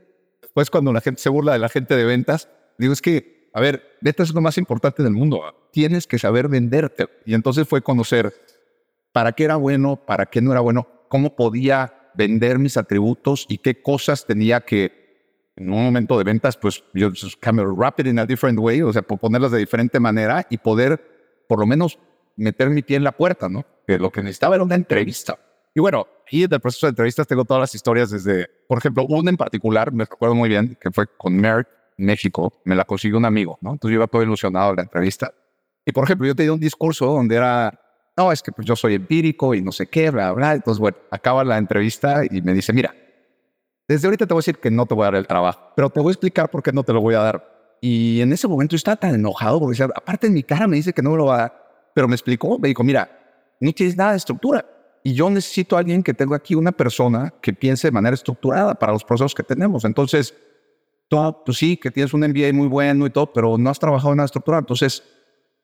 Después 0.42 0.70
cuando 0.70 0.92
la 0.92 1.02
gente 1.02 1.22
se 1.22 1.30
burla 1.30 1.54
de 1.54 1.60
la 1.60 1.70
gente 1.70 1.96
de 1.96 2.04
ventas, 2.04 2.50
digo, 2.78 2.94
es 2.94 3.02
que, 3.02 3.33
a 3.54 3.62
ver, 3.62 3.98
ventas 4.02 4.30
es 4.30 4.36
lo 4.36 4.42
más 4.42 4.58
importante 4.58 5.04
del 5.04 5.14
mundo. 5.14 5.42
Tienes 5.72 6.08
que 6.08 6.18
saber 6.18 6.48
venderte. 6.48 7.08
Y 7.26 7.36
entonces 7.36 7.68
fue 7.68 7.82
conocer 7.82 8.34
para 9.12 9.32
qué 9.34 9.44
era 9.44 9.58
bueno, 9.58 9.96
para 9.96 10.26
qué 10.26 10.42
no 10.42 10.52
era 10.52 10.60
bueno 10.60 10.88
cómo 11.08 11.36
podía 11.36 11.94
vender 12.16 12.58
mis 12.58 12.78
atributos 12.78 13.46
y 13.48 13.60
qué 13.60 13.82
cosas 13.82 14.26
tenía 14.26 14.62
que, 14.62 15.52
en 15.56 15.72
un 15.72 15.84
momento 15.84 16.18
de 16.18 16.24
ventas, 16.24 16.58
pues 16.58 16.84
yo 16.96 17.12
cambiar 17.40 17.68
rapid 17.68 18.08
in 18.08 18.18
a 18.18 18.26
different 18.26 18.58
way, 18.58 18.82
o 18.82 18.92
sea, 18.92 19.04
ponerlas 19.04 19.52
de 19.52 19.60
diferente 19.60 20.00
manera 20.00 20.48
y 20.50 20.58
poder 20.58 21.46
por 21.48 21.60
lo 21.60 21.68
menos 21.68 22.00
meter 22.36 22.72
mi 22.72 22.82
pie 22.82 22.98
en 22.98 23.04
la 23.04 23.12
puerta, 23.12 23.48
¿no? 23.50 23.64
Que 23.86 24.00
lo 24.00 24.12
que 24.12 24.24
necesitaba 24.24 24.56
era 24.56 24.64
una 24.64 24.76
entrevista. 24.76 25.38
Y 25.76 25.80
bueno, 25.80 26.08
ahí 26.32 26.44
en 26.44 26.54
el 26.54 26.60
proceso 26.60 26.88
de 26.88 26.92
entrevistas 26.92 27.28
tengo 27.28 27.46
todas 27.46 27.62
las 27.62 27.76
historias 27.76 28.10
desde, 28.10 28.48
por 28.68 28.80
ejemplo, 28.80 29.06
una 29.08 29.30
en 29.30 29.38
particular, 29.38 29.92
me 29.92 30.06
recuerdo 30.06 30.34
muy 30.34 30.50
bien, 30.50 30.76
que 30.82 30.92
fue 30.92 31.06
con 31.18 31.36
Merck, 31.36 31.68
México, 31.98 32.62
me 32.66 32.76
la 32.76 32.86
consiguió 32.86 33.18
un 33.18 33.26
amigo, 33.26 33.58
¿no? 33.62 33.74
Entonces 33.74 33.94
yo 33.94 34.00
iba 34.00 34.08
todo 34.08 34.24
ilusionado 34.24 34.72
a 34.72 34.76
la 34.76 34.82
entrevista. 34.84 35.34
Y 35.86 35.92
por 35.92 36.06
ejemplo, 36.06 36.28
yo 36.28 36.36
tenía 36.36 36.54
un 36.54 36.60
discurso 36.60 37.06
donde 37.06 37.36
era 37.36 37.80
no, 38.16 38.32
es 38.32 38.44
que 38.44 38.52
pues, 38.52 38.68
yo 38.68 38.76
soy 38.76 38.94
empírico 38.96 39.56
y 39.56 39.62
no 39.62 39.72
sé 39.72 39.88
qué, 39.88 40.10
bla, 40.12 40.32
bla. 40.32 40.54
Entonces, 40.54 40.80
bueno, 40.80 40.98
acaba 41.10 41.44
la 41.44 41.58
entrevista 41.58 42.24
y 42.30 42.42
me 42.42 42.54
dice, 42.54 42.72
mira, 42.74 42.94
desde 43.88 44.08
ahorita 44.08 44.28
te 44.28 44.34
voy 44.34 44.40
a 44.40 44.44
decir 44.44 44.58
que 44.58 44.70
no 44.70 44.86
te 44.86 44.94
voy 44.94 45.04
a 45.04 45.06
dar 45.06 45.16
el 45.16 45.28
trabajo, 45.28 45.72
pero 45.76 45.90
te 45.90 46.00
voy 46.00 46.10
a 46.10 46.14
explicar 46.14 46.50
por 46.50 46.62
qué 46.62 46.72
no 46.72 46.84
te 46.84 46.94
lo 46.94 47.02
voy 47.02 47.16
a 47.16 47.20
dar. 47.20 47.78
Y 47.82 48.22
en 48.22 48.32
ese 48.32 48.48
momento 48.48 48.74
yo 48.74 48.78
estaba 48.78 48.96
tan 48.96 49.16
enojado 49.16 49.60
porque 49.60 49.78
decía, 49.78 49.94
aparte 49.94 50.28
en 50.28 50.34
mi 50.34 50.44
cara 50.44 50.68
me 50.68 50.78
dice 50.78 50.94
que 50.94 51.02
no 51.02 51.12
me 51.12 51.18
lo 51.18 51.26
va 51.26 51.36
a 51.36 51.38
dar, 51.40 51.92
pero 51.94 52.08
me 52.08 52.16
explicó, 52.16 52.58
me 52.60 52.70
dijo, 52.70 52.84
mira, 52.84 53.10
no 53.60 53.74
tienes 53.74 53.98
nada 53.98 54.12
de 54.12 54.18
estructura. 54.18 54.66
Y 55.04 55.14
yo 55.14 55.30
necesito 55.30 55.76
a 55.76 55.80
alguien 55.80 56.02
que 56.02 56.14
tenga 56.14 56.38
aquí 56.38 56.56
una 56.56 56.72
persona 56.72 57.34
que 57.42 57.52
piense 57.52 57.88
de 57.88 57.92
manera 57.92 58.14
estructurada 58.14 58.76
para 58.76 58.94
los 58.94 59.04
procesos 59.04 59.36
que 59.36 59.44
tenemos. 59.44 59.84
Entonces, 59.84 60.34
tú, 61.08 61.38
pues 61.46 61.58
sí, 61.58 61.78
que 61.78 61.92
tienes 61.92 62.14
un 62.14 62.22
MBA 62.22 62.54
muy 62.54 62.68
bueno 62.68 63.06
y 63.06 63.10
todo, 63.10 63.32
pero 63.32 63.58
no 63.58 63.70
has 63.70 63.80
trabajado 63.80 64.14
en 64.14 64.18
nada 64.18 64.26
estructura, 64.26 64.60
entonces 64.60 65.04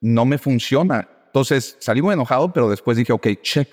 no 0.00 0.24
me 0.24 0.38
funciona. 0.38 1.08
Entonces 1.26 1.76
salí 1.80 2.02
muy 2.02 2.14
enojado, 2.14 2.52
pero 2.52 2.68
después 2.68 2.96
dije, 2.96 3.12
ok, 3.12 3.28
check, 3.42 3.68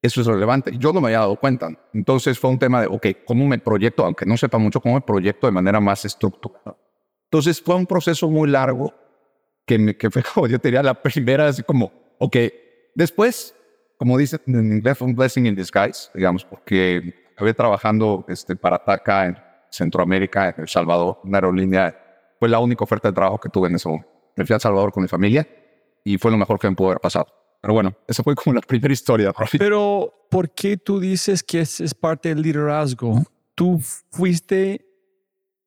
eso 0.00 0.20
es 0.20 0.26
relevante. 0.26 0.72
Yo 0.78 0.92
no 0.92 1.00
me 1.00 1.08
había 1.08 1.20
dado 1.20 1.36
cuenta. 1.36 1.68
Entonces 1.92 2.38
fue 2.38 2.50
un 2.50 2.58
tema 2.58 2.80
de, 2.80 2.88
ok, 2.88 3.06
¿cómo 3.24 3.46
me 3.46 3.58
proyecto? 3.58 4.04
Aunque 4.04 4.26
no 4.26 4.36
sepa 4.36 4.58
mucho, 4.58 4.80
¿cómo 4.80 4.96
me 4.96 5.00
proyecto 5.00 5.46
de 5.46 5.52
manera 5.52 5.80
más 5.80 6.04
estructurada? 6.04 6.76
Entonces 7.24 7.60
fue 7.62 7.76
un 7.76 7.86
proceso 7.86 8.28
muy 8.28 8.50
largo 8.50 8.92
que, 9.66 9.78
me, 9.78 9.96
que 9.96 10.10
fue 10.10 10.22
como 10.34 10.46
yo 10.48 10.58
tenía 10.58 10.82
la 10.82 11.00
primera, 11.00 11.48
así 11.48 11.62
como, 11.62 11.92
ok, 12.18 12.36
después, 12.94 13.54
como 13.96 14.18
dicen 14.18 14.40
en 14.46 14.72
inglés, 14.72 15.00
un 15.00 15.14
blessing 15.14 15.46
in 15.46 15.54
disguise, 15.54 16.10
digamos, 16.14 16.44
porque 16.44 17.14
acabé 17.32 17.54
trabajando 17.54 18.24
este, 18.28 18.56
para 18.56 18.84
TACA 18.84 19.26
en 19.26 19.38
Centroamérica, 19.72 20.50
en 20.50 20.62
El 20.62 20.68
Salvador, 20.68 21.18
una 21.24 21.38
aerolínea. 21.38 21.96
Fue 22.38 22.48
la 22.48 22.58
única 22.58 22.84
oferta 22.84 23.08
de 23.08 23.14
trabajo 23.14 23.38
que 23.38 23.48
tuve 23.48 23.68
en 23.68 23.76
ese 23.76 23.88
momento. 23.88 24.08
Me 24.36 24.44
fui 24.44 24.54
a 24.54 24.56
El 24.56 24.60
Salvador 24.60 24.92
con 24.92 25.02
mi 25.02 25.08
familia 25.08 25.48
y 26.04 26.18
fue 26.18 26.30
lo 26.30 26.36
mejor 26.36 26.58
que 26.58 26.68
me 26.68 26.76
pudo 26.76 26.88
haber 26.88 27.00
pasado. 27.00 27.26
Pero 27.60 27.74
bueno, 27.74 27.94
esa 28.06 28.22
fue 28.22 28.34
como 28.34 28.54
la 28.54 28.60
primera 28.66 28.92
historia. 28.92 29.32
Pero, 29.58 30.12
¿por 30.30 30.50
qué 30.50 30.76
tú 30.76 31.00
dices 31.00 31.42
que 31.42 31.60
es, 31.60 31.80
es 31.80 31.94
parte 31.94 32.28
del 32.28 32.42
liderazgo? 32.42 33.22
¿Tú 33.54 33.80
fuiste 34.10 34.84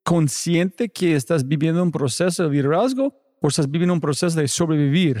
consciente 0.04 0.88
que 0.88 1.16
estás 1.16 1.46
viviendo 1.46 1.82
un 1.82 1.90
proceso 1.90 2.44
de 2.44 2.50
liderazgo 2.50 3.12
o 3.40 3.48
estás 3.48 3.68
viviendo 3.70 3.94
un 3.94 4.00
proceso 4.00 4.38
de 4.38 4.46
sobrevivir? 4.46 5.18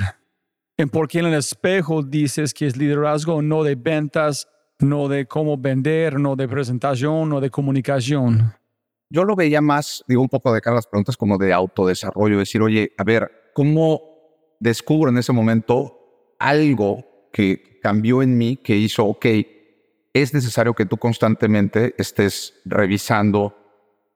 ¿En 0.76 0.90
por 0.90 1.08
qué 1.08 1.20
en 1.20 1.26
el 1.26 1.34
espejo 1.34 2.02
dices 2.02 2.52
que 2.52 2.66
es 2.66 2.76
liderazgo 2.76 3.40
no 3.40 3.64
de 3.64 3.74
ventas, 3.74 4.46
no 4.78 5.08
de 5.08 5.26
cómo 5.26 5.56
vender, 5.56 6.20
no 6.20 6.36
de 6.36 6.46
presentación, 6.46 7.30
no 7.30 7.40
de 7.40 7.48
comunicación? 7.48 8.52
Yo 9.08 9.24
lo 9.24 9.36
veía 9.36 9.60
más, 9.60 10.04
digo 10.08 10.22
un 10.22 10.28
poco 10.28 10.52
de 10.52 10.60
cara 10.60 10.74
a 10.74 10.78
las 10.78 10.86
preguntas 10.86 11.16
como 11.16 11.38
de 11.38 11.52
autodesarrollo, 11.52 12.38
decir, 12.38 12.60
oye, 12.62 12.92
a 12.98 13.04
ver, 13.04 13.30
¿cómo 13.54 14.02
descubro 14.58 15.10
en 15.10 15.18
ese 15.18 15.32
momento 15.32 16.34
algo 16.38 17.28
que 17.32 17.78
cambió 17.82 18.22
en 18.22 18.36
mí, 18.36 18.56
que 18.56 18.76
hizo, 18.76 19.04
ok, 19.04 19.26
es 20.12 20.32
necesario 20.32 20.74
que 20.74 20.86
tú 20.86 20.96
constantemente 20.96 21.94
estés 21.98 22.54
revisando 22.64 23.54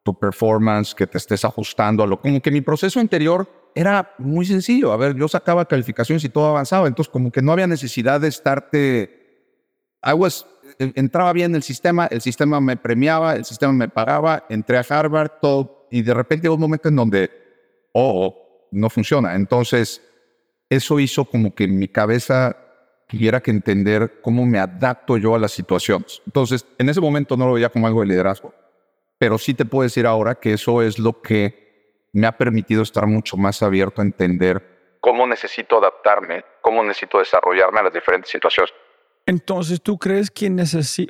tu 0.02 0.18
performance, 0.18 0.94
que 0.94 1.06
te 1.06 1.18
estés 1.18 1.44
ajustando 1.44 2.02
a 2.02 2.06
lo 2.06 2.20
como 2.20 2.40
que 2.40 2.50
mi 2.50 2.62
proceso 2.62 3.00
anterior 3.00 3.48
era 3.74 4.14
muy 4.18 4.46
sencillo. 4.46 4.92
A 4.92 4.96
ver, 4.96 5.14
yo 5.14 5.28
sacaba 5.28 5.66
calificaciones 5.66 6.24
y 6.24 6.28
todo 6.30 6.46
avanzaba, 6.46 6.88
entonces 6.88 7.12
como 7.12 7.30
que 7.30 7.42
no 7.42 7.52
había 7.52 7.66
necesidad 7.66 8.20
de 8.20 8.28
estarte. 8.28 9.16
I 10.02 10.14
was, 10.14 10.46
entraba 10.80 11.32
bien 11.32 11.54
el 11.54 11.62
sistema, 11.62 12.06
el 12.06 12.20
sistema 12.20 12.60
me 12.60 12.76
premiaba, 12.76 13.34
el 13.34 13.44
sistema 13.44 13.72
me 13.72 13.88
pagaba, 13.88 14.46
entré 14.48 14.78
a 14.78 14.86
Harvard, 14.88 15.32
todo, 15.40 15.86
y 15.90 16.02
de 16.02 16.14
repente 16.14 16.48
hubo 16.48 16.54
un 16.54 16.60
momento 16.62 16.88
en 16.88 16.96
donde, 16.96 17.30
oh, 17.92 18.68
no 18.70 18.88
funciona. 18.88 19.34
Entonces, 19.34 20.02
eso 20.68 20.98
hizo 20.98 21.24
como 21.24 21.54
que 21.54 21.68
mi 21.68 21.88
cabeza 21.88 22.56
tuviera 23.06 23.40
que 23.40 23.50
entender 23.50 24.20
cómo 24.22 24.46
me 24.46 24.58
adapto 24.58 25.16
yo 25.18 25.34
a 25.34 25.38
las 25.38 25.52
situaciones. 25.52 26.22
Entonces, 26.26 26.64
en 26.78 26.88
ese 26.88 27.00
momento 27.00 27.36
no 27.36 27.46
lo 27.46 27.54
veía 27.54 27.68
como 27.68 27.86
algo 27.86 28.00
de 28.00 28.06
liderazgo, 28.06 28.54
pero 29.18 29.36
sí 29.36 29.54
te 29.54 29.64
puedo 29.64 29.82
decir 29.82 30.06
ahora 30.06 30.36
que 30.36 30.52
eso 30.52 30.80
es 30.80 30.98
lo 30.98 31.20
que 31.20 32.08
me 32.12 32.26
ha 32.26 32.36
permitido 32.36 32.82
estar 32.82 33.06
mucho 33.06 33.36
más 33.36 33.62
abierto 33.62 34.00
a 34.00 34.04
entender 34.04 34.96
cómo 35.00 35.26
necesito 35.26 35.78
adaptarme, 35.78 36.44
cómo 36.60 36.82
necesito 36.82 37.18
desarrollarme 37.18 37.80
a 37.80 37.84
las 37.84 37.92
diferentes 37.92 38.30
situaciones. 38.30 38.72
Entonces, 39.30 39.80
¿tú 39.80 39.96
crees 39.96 40.28
que 40.28 40.52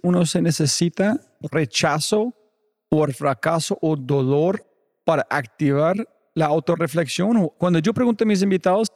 uno 0.03 0.27
se 0.27 0.43
necesita 0.43 1.19
rechazo 1.51 2.35
o 2.91 3.07
fracaso 3.07 3.79
o 3.81 3.97
dolor 3.97 4.63
para 5.07 5.27
activar 5.31 5.97
la 6.35 6.45
autorreflexión? 6.45 7.49
Cuando 7.57 7.79
yo 7.79 7.95
pregunto 7.95 8.25
a 8.25 8.27
mis 8.27 8.43
invitados, 8.43 8.89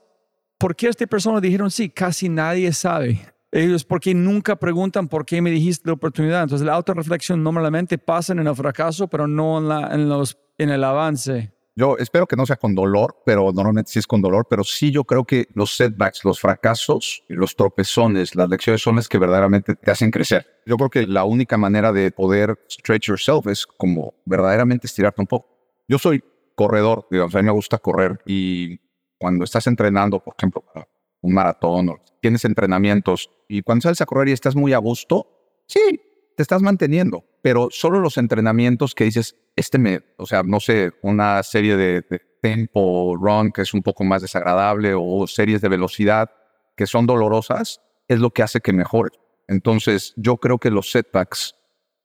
¿por 0.59 0.77
qué 0.77 0.89
esta 0.89 1.07
persona 1.07 1.41
dijeron 1.41 1.71
sí? 1.71 1.89
Casi 1.89 2.29
nadie 2.29 2.71
sabe. 2.75 3.19
Ellos 3.51 3.83
porque 3.83 4.13
nunca 4.15 4.57
preguntan 4.57 5.09
por 5.09 5.25
qué 5.25 5.41
me 5.41 5.51
dijiste 5.51 5.89
la 5.89 5.95
oportunidad. 5.95 6.43
Entonces 6.43 6.67
la 6.67 6.75
autorreflexión 6.75 7.43
normalmente 7.43 7.97
pasa 7.97 8.35
en 8.35 8.41
el 8.41 8.55
fracaso, 8.55 9.09
pero 9.09 9.27
no 9.27 9.59
en 9.59 10.71
el 10.71 10.85
avance. 10.85 11.54
Yo 11.77 11.97
espero 11.99 12.29
que 12.29 12.37
no 12.37 12.47
sea 12.47 12.57
con 12.57 12.77
dolor, 12.77 13.23
pero 13.27 13.51
normalmente 13.53 13.91
sí 13.91 13.99
es 13.99 14.07
con 14.07 14.23
dolor, 14.23 14.47
pero 14.49 14.63
sí 14.63 14.93
yo 14.93 15.03
creo 15.03 15.25
que 15.25 15.49
los 15.55 15.77
setbacks, 15.77 16.25
los 16.25 16.39
fracasos, 16.39 17.25
los 17.27 17.57
tropezones, 17.57 18.37
las 18.37 18.49
lecciones 18.49 18.81
son 18.81 18.95
las 18.95 19.09
que 19.09 19.19
verdaderamente 19.19 19.75
te 19.75 19.91
hacen 19.91 20.13
crecer. 20.13 20.47
Yo 20.67 20.77
creo 20.77 20.89
que 20.89 21.07
la 21.07 21.25
única 21.25 21.57
manera 21.57 21.93
de 21.93 22.13
poder 22.13 22.57
stretch 22.71 23.09
yourself 23.09 23.49
es 23.49 23.67
como 23.67 24.15
verdaderamente 24.25 24.87
estirarte 24.87 25.21
un 25.21 25.27
poco. 25.27 25.49
Yo 25.89 25.99
soy 25.99 26.23
corredor, 26.55 27.09
digamos, 27.11 27.35
a 27.35 27.39
mí 27.39 27.45
me 27.45 27.51
gusta 27.51 27.79
correr 27.79 28.21
y 28.25 28.79
cuando 29.19 29.45
estás 29.45 29.67
entrenando, 29.67 30.21
por 30.21 30.35
ejemplo, 30.39 30.61
para 30.61 30.89
un 31.23 31.35
maratón 31.35 31.89
o 31.89 32.01
tienes 32.21 32.45
entrenamientos 32.45 33.31
y 33.49 33.63
cuando 33.63 33.83
sales 33.83 34.01
a 34.01 34.07
correr 34.07 34.29
y 34.29 34.33
estás 34.33 34.55
muy 34.55 34.73
a 34.73 34.79
gusto, 34.79 35.27
sí, 35.67 36.01
te 36.37 36.43
estás 36.43 36.63
manteniendo, 36.63 37.25
pero 37.43 37.69
solo 37.71 38.01
los 38.01 38.19
entrenamientos 38.19 38.95
que 38.95 39.05
dices, 39.05 39.37
este 39.57 39.79
me, 39.79 40.01
o 40.17 40.27
sea, 40.27 40.43
no 40.43 40.61
sé, 40.61 40.93
una 41.03 41.43
serie 41.43 41.77
de, 41.77 42.03
tempo 42.41 43.17
run 43.17 43.53
que 43.53 43.63
es 43.63 43.73
un 43.73 43.83
poco 43.83 44.05
más 44.05 44.21
desagradable 44.21 44.93
o 44.95 45.27
series 45.27 45.63
de 45.63 45.71
velocidad 45.71 46.31
que 46.77 46.87
son 46.87 47.07
dolorosas, 47.07 47.81
es 48.07 48.19
lo 48.19 48.33
que 48.33 48.43
hace 48.43 48.61
que 48.61 48.75
mejore. 48.75 49.13
Entonces, 49.49 50.13
yo 50.17 50.37
creo 50.37 50.59
que 50.59 50.71
los 50.71 50.91
setbacks 50.91 51.55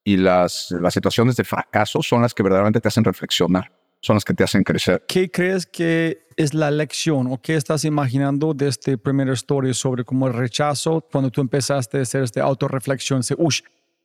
y 0.06 0.16
las, 0.16 0.72
las 0.72 0.94
situaciones 0.94 1.36
de 1.36 1.44
fracaso 1.44 2.02
son 2.02 2.22
las 2.22 2.34
que 2.34 2.44
verdaderamente 2.44 2.80
te 2.80 2.88
hacen 2.88 3.04
reflexionar 3.04 3.70
son 4.02 4.16
las 4.16 4.26
que 4.26 4.34
te 4.34 4.44
hacen 4.44 4.64
crecer. 4.64 5.04
¿Qué 5.08 5.30
crees 5.30 5.66
que 5.66 6.26
es 6.38 6.54
la 6.54 6.72
lección 6.72 7.28
o 7.32 7.42
qué 7.42 7.56
estás 7.56 7.84
imaginando 7.84 8.54
de 8.54 8.70
este 8.70 8.98
primer 8.98 9.30
story 9.30 9.74
sobre 9.74 10.06
cómo 10.06 10.28
el 10.28 10.34
rechazo, 10.34 11.06
cuando 11.12 11.30
tú 11.30 11.42
empezaste 11.42 12.00
a 12.00 12.02
hacer 12.02 12.24
esta 12.24 12.44
autorreflexión, 12.44 13.24
se, 13.24 13.36
uy, 13.38 13.56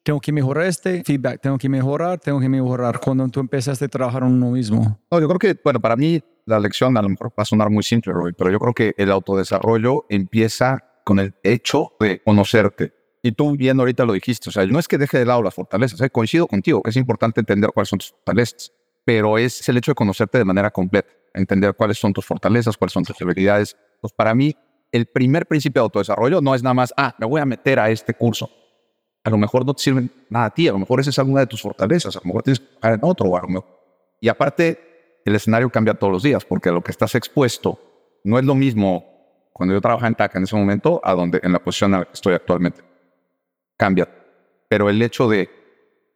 tengo 0.05 0.21
que 0.21 0.31
mejorar 0.31 0.67
este 0.67 1.03
feedback, 1.03 1.41
tengo 1.41 1.59
que 1.59 1.69
mejorar, 1.69 2.21
tengo 2.21 2.39
que 2.39 2.49
mejorar, 2.49 3.01
cuando 3.01 3.27
tú 3.29 3.41
empezaste 3.41 3.87
a 3.87 3.89
trabajar 3.89 4.23
en 4.23 4.29
uno 4.29 4.51
mismo? 4.51 5.01
No, 5.11 5.21
yo 5.21 5.27
creo 5.27 5.39
que, 5.39 5.61
bueno, 5.65 5.81
para 5.81 5.97
mí 5.97 6.23
la 6.45 6.61
lección 6.61 6.97
a 6.97 7.03
lo 7.03 7.09
mejor 7.09 7.31
va 7.31 7.43
a 7.43 7.45
sonar 7.45 7.71
muy 7.71 7.83
simple, 7.83 8.13
Roy, 8.13 8.33
pero 8.33 8.51
yo 8.51 8.61
creo 8.61 8.75
que 8.75 8.95
el 8.99 9.11
autodesarrollo 9.11 10.05
empieza 10.11 10.85
con 11.05 11.19
el 11.19 11.35
hecho 11.43 11.95
de 11.99 12.23
conocerte. 12.23 12.93
Y 13.23 13.33
tú 13.33 13.57
bien 13.57 13.81
ahorita 13.81 14.05
lo 14.05 14.13
dijiste, 14.13 14.51
o 14.51 14.53
sea, 14.53 14.67
no 14.67 14.79
es 14.79 14.87
que 14.87 14.99
deje 14.99 15.19
de 15.19 15.25
lado 15.25 15.43
las 15.43 15.55
fortalezas, 15.55 16.01
¿eh? 16.03 16.11
coincido 16.11 16.47
contigo, 16.47 16.83
es 16.85 16.97
importante 16.97 17.41
entender 17.41 17.71
cuáles 17.73 17.89
son 17.89 17.99
tus 17.99 18.11
fortalezas 18.11 18.73
pero 19.05 19.39
es 19.39 19.69
el 19.69 19.77
hecho 19.77 19.91
de 19.91 19.95
conocerte 19.95 20.39
de 20.39 20.45
manera 20.45 20.71
completa, 20.71 21.13
entender 21.35 21.75
cuáles 21.75 21.99
son 21.99 22.13
tus 22.13 22.25
fortalezas, 22.25 22.77
cuáles 22.77 22.93
son 22.93 23.05
tus 23.05 23.17
debilidades. 23.19 23.77
Pues 24.01 24.13
para 24.13 24.35
mí, 24.35 24.57
el 24.93 25.07
primer 25.07 25.47
principio 25.47 25.83
de 25.83 25.85
autodesarrollo 25.85 26.41
no 26.41 26.55
es 26.55 26.63
nada 26.63 26.75
más, 26.75 26.95
ah, 26.97 27.15
me 27.19 27.27
voy 27.27 27.41
a 27.41 27.45
meter 27.45 27.79
a 27.79 27.91
este 27.91 28.15
curso. 28.15 28.51
A 29.25 29.31
lo 29.31 29.39
mejor 29.39 29.65
no 29.65 29.75
te 29.75 29.83
sirve 29.83 30.09
nada 30.29 30.47
a 30.47 30.51
ti, 30.51 30.69
a 30.69 30.73
lo 30.73 30.79
mejor 30.79 31.01
esa 31.01 31.11
es 31.11 31.19
alguna 31.19 31.41
de 31.41 31.47
tus 31.47 31.63
fortalezas, 31.63 32.15
a 32.17 32.21
lo 32.21 32.27
mejor 32.27 32.43
tienes 32.43 32.61
que 32.61 32.67
trabajar 32.67 32.99
en 32.99 33.01
otro, 33.03 33.37
a 33.37 33.41
lo 33.41 33.49
mejor. 33.49 33.67
Y 34.21 34.29
aparte, 34.29 35.21
el 35.25 35.35
escenario 35.35 35.71
cambia 35.71 35.95
todos 35.95 36.13
los 36.13 36.23
días, 36.23 36.45
porque 36.45 36.71
lo 36.71 36.83
que 36.83 36.91
estás 36.91 37.15
expuesto 37.15 37.81
no 38.25 38.39
es 38.39 38.45
lo 38.45 38.55
mismo 38.55 39.15
cuando 39.53 39.75
yo 39.75 39.81
trabajaba 39.81 40.09
en 40.09 40.15
TAC 40.15 40.37
en 40.37 40.43
ese 40.43 40.57
momento 40.57 41.01
a 41.03 41.15
donde 41.15 41.41
en 41.43 41.53
la 41.53 41.59
posición 41.59 41.95
en 41.95 42.01
la 42.01 42.07
que 42.07 42.13
estoy 42.13 42.35
actualmente. 42.35 42.83
Cambia. 43.77 44.09
Pero 44.69 44.91
el 44.91 45.01
hecho 45.01 45.29
de 45.29 45.49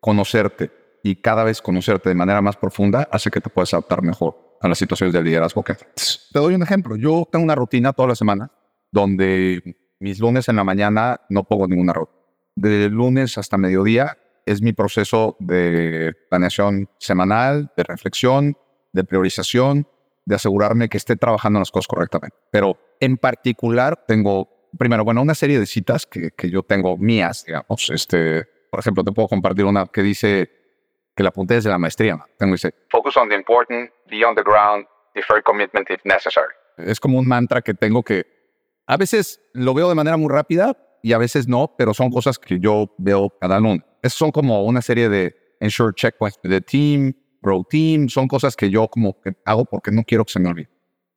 conocerte, 0.01 0.71
y 1.03 1.17
cada 1.17 1.45
vez 1.45 1.63
conocerte 1.63 2.09
de 2.09 2.15
manera 2.15 2.43
más 2.43 2.57
profunda 2.57 3.09
hace 3.11 3.31
que 3.31 3.41
te 3.41 3.49
puedas 3.49 3.73
adaptar 3.73 4.03
mejor 4.03 4.59
a 4.61 4.69
las 4.69 4.79
situaciones 4.79 5.13
de 5.13 5.23
liderazgo 5.23 5.63
que 5.63 5.75
Te 5.75 6.39
doy 6.39 6.55
un 6.55 6.63
ejemplo. 6.63 6.97
Yo 6.97 7.27
tengo 7.31 7.45
una 7.45 7.55
rutina 7.55 7.93
toda 7.93 8.09
la 8.09 8.15
semana 8.15 8.51
donde 8.91 9.77
mis 10.01 10.19
lunes 10.19 10.49
en 10.49 10.57
la 10.57 10.65
mañana 10.65 11.21
no 11.29 11.45
pongo 11.45 11.69
ninguna 11.69 11.93
rutina. 11.93 12.18
De 12.61 12.89
lunes 12.89 13.39
hasta 13.39 13.57
mediodía 13.57 14.19
es 14.45 14.63
mi 14.63 14.73
proceso 14.73 15.37
de 15.39 16.13
planeación 16.29 16.89
semanal, 16.99 17.71
de 17.77 17.85
reflexión, 17.85 18.57
de 18.93 19.05
priorización, 19.05 19.87
de 20.25 20.35
asegurarme 20.35 20.89
que 20.89 20.97
esté 20.97 21.15
trabajando 21.15 21.61
las 21.61 21.71
cosas 21.71 21.87
correctamente. 21.87 22.37
Pero 22.51 22.77
en 22.99 23.17
particular 23.17 24.05
tengo, 24.09 24.49
primero, 24.77 25.05
bueno, 25.05 25.23
una 25.23 25.37
serie 25.37 25.61
de 25.61 25.67
citas 25.67 26.05
que, 26.05 26.33
que 26.33 26.51
yo 26.51 26.65
tengo 26.65 26.99
mías, 26.99 27.45
digamos. 27.47 27.91
Este, 27.91 28.45
por 28.73 28.81
ejemplo, 28.81 29.05
te 29.05 29.13
puedo 29.13 29.29
compartir 29.29 29.65
una 29.65 29.87
que 29.87 30.03
dice, 30.03 30.51
que 31.15 31.23
la 31.23 31.29
apunté 31.29 31.55
desde 31.55 31.71
la 31.71 31.79
maestría. 31.79 32.19
Tengo 32.39 32.55
dice, 32.55 32.75
focus 32.91 33.17
on 33.17 33.29
the 33.29 33.37
important, 33.37 33.89
be 34.11 34.25
on 34.25 34.35
the 34.35 34.43
ground, 34.43 34.85
defer 35.15 35.41
commitment 35.45 35.89
if 35.91 36.01
necessary. 36.05 36.55
Es 36.77 36.99
como 36.99 37.21
un 37.21 37.29
mantra 37.29 37.63
que 37.63 37.75
tengo 37.75 38.03
que 38.03 38.27
a 38.89 38.97
veces 38.97 39.41
lo 39.53 39.75
veo 39.75 39.89
de 39.89 39.95
manera 39.95 40.17
muy 40.17 40.29
rápida 40.29 40.77
y 41.09 41.15
a 41.15 41.19
veces 41.19 41.49
no, 41.49 41.75
pero 41.79 41.95
son 41.95 42.11
cosas 42.11 42.39
que 42.39 42.61
yo 42.61 42.95
veo 42.99 43.31
cada 43.41 43.59
uno. 43.59 43.83
Esas 44.03 44.19
son 44.19 44.31
como 44.31 44.63
una 44.65 44.83
serie 44.83 45.09
de 45.09 45.35
ensure 45.59 45.95
checkpoints 45.95 46.39
de 46.43 46.61
team, 46.61 47.15
grow 47.41 47.65
team, 47.65 48.11
son 48.11 48.29
cosas 48.29 48.55
que 48.55 48.69
yo 48.69 48.89
como 48.89 49.19
que 49.19 49.35
hago 49.47 49.65
porque 49.65 49.91
no 49.91 50.05
quiero 50.05 50.27
que 50.27 50.33
se 50.33 50.39
me 50.39 50.51
olvide. 50.51 50.69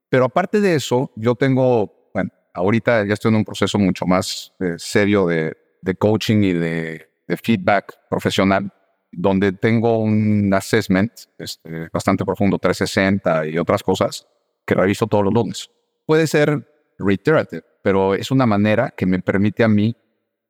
Pero 0.07 0.23
aparte 0.23 0.61
de 0.61 0.75
eso, 0.75 1.11
yo 1.17 1.35
tengo, 1.35 2.09
bueno, 2.13 2.29
ahorita 2.53 3.05
ya 3.05 3.15
estoy 3.15 3.31
en 3.31 3.35
un 3.35 3.43
proceso 3.43 3.77
mucho 3.77 4.05
más 4.05 4.53
eh, 4.61 4.75
serio 4.77 5.27
de, 5.27 5.57
de, 5.81 5.95
coaching 5.95 6.41
y 6.41 6.53
de, 6.53 7.09
de 7.27 7.37
feedback 7.37 7.93
profesional 8.09 8.71
donde 9.11 9.51
tengo 9.51 9.97
un 9.97 10.53
assessment 10.53 11.11
este, 11.37 11.89
bastante 11.91 12.23
profundo, 12.23 12.57
360 12.57 13.47
y 13.47 13.57
otras 13.57 13.83
cosas, 13.83 14.25
que 14.65 14.73
reviso 14.73 15.05
todos 15.05 15.25
los 15.25 15.33
lunes. 15.33 15.69
Puede 16.05 16.27
ser 16.27 16.65
reiterative, 16.97 17.63
pero 17.81 18.15
es 18.15 18.31
una 18.31 18.45
manera 18.45 18.93
que 18.95 19.05
me 19.05 19.19
permite 19.19 19.63
a 19.63 19.67
mí 19.67 19.95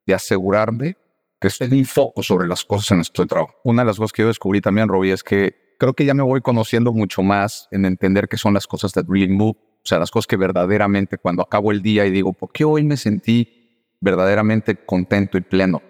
de 0.06 0.14
asegurarme 0.14 0.98
que 1.40 1.48
estoy 1.48 1.68
en 1.72 1.86
foco 1.86 2.22
sobre 2.22 2.48
las 2.48 2.64
cosas 2.64 2.92
en 2.92 2.98
las 3.00 3.08
que 3.08 3.14
estoy 3.14 3.28
trabajando. 3.28 3.60
Una 3.64 3.82
de 3.82 3.88
las 3.88 3.98
cosas 3.98 4.12
que 4.14 4.22
yo 4.22 4.28
descubrí 4.28 4.62
también, 4.62 4.88
Robbie, 4.88 5.12
es 5.12 5.24
que 5.24 5.76
creo 5.80 5.94
que 5.94 6.06
ya 6.06 6.14
me 6.14 6.22
voy 6.22 6.42
conociendo 6.42 6.94
mucho 6.94 7.24
más 7.24 7.68
en 7.72 7.86
entender 7.86 8.28
qué 8.28 8.38
son 8.38 8.54
las 8.54 8.68
cosas 8.68 8.94
that 8.94 9.06
really 9.08 9.34
move, 9.34 9.58
o 9.58 9.86
sea, 9.86 9.98
las 9.98 10.12
cosas 10.12 10.28
que 10.28 10.38
verdaderamente 10.38 11.18
cuando 11.18 11.42
acabo 11.42 11.72
el 11.72 11.82
día 11.82 12.06
y 12.06 12.12
digo, 12.12 12.34
¿por 12.34 12.52
qué 12.52 12.64
hoy 12.64 12.84
me 12.84 12.98
sentí 12.98 13.88
verdaderamente 14.00 14.76
contento 14.76 15.40
y 15.40 15.42
pleno? 15.42 15.82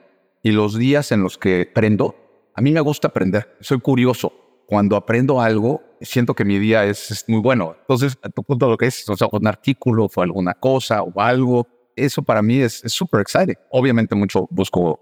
Y 0.42 0.52
los 0.52 0.78
días 0.78 1.12
en 1.12 1.22
los 1.22 1.38
que 1.38 1.68
aprendo, 1.70 2.16
a 2.56 2.62
mí 2.62 2.72
me 2.72 2.80
gusta 2.80 3.10
aprender, 3.10 3.58
soy 3.60 3.82
curioso. 3.82 4.32
Cuando 4.66 4.96
aprendo 4.96 5.42
algo, 5.42 5.84
siento 6.02 6.34
que 6.34 6.46
mi 6.46 6.60
día 6.60 6.86
es, 6.86 7.26
muy 7.28 7.40
bueno. 7.40 7.76
Entonces, 7.80 8.18
a 8.22 8.30
tu 8.30 8.44
punto 8.44 8.70
lo 8.70 8.78
que 8.78 8.88
es, 8.88 9.08
o 9.10 9.16
sea, 9.16 9.28
un 9.32 9.48
artículo 9.48 10.08
o 10.14 10.22
alguna 10.22 10.54
cosa 10.54 11.04
o 11.04 11.20
algo, 11.20 11.68
eso 11.96 12.22
para 12.22 12.42
mí 12.42 12.60
es 12.60 12.82
súper 12.86 13.22
exciting. 13.22 13.56
Obviamente 13.70 14.16
mucho 14.16 14.48
busco 14.50 15.00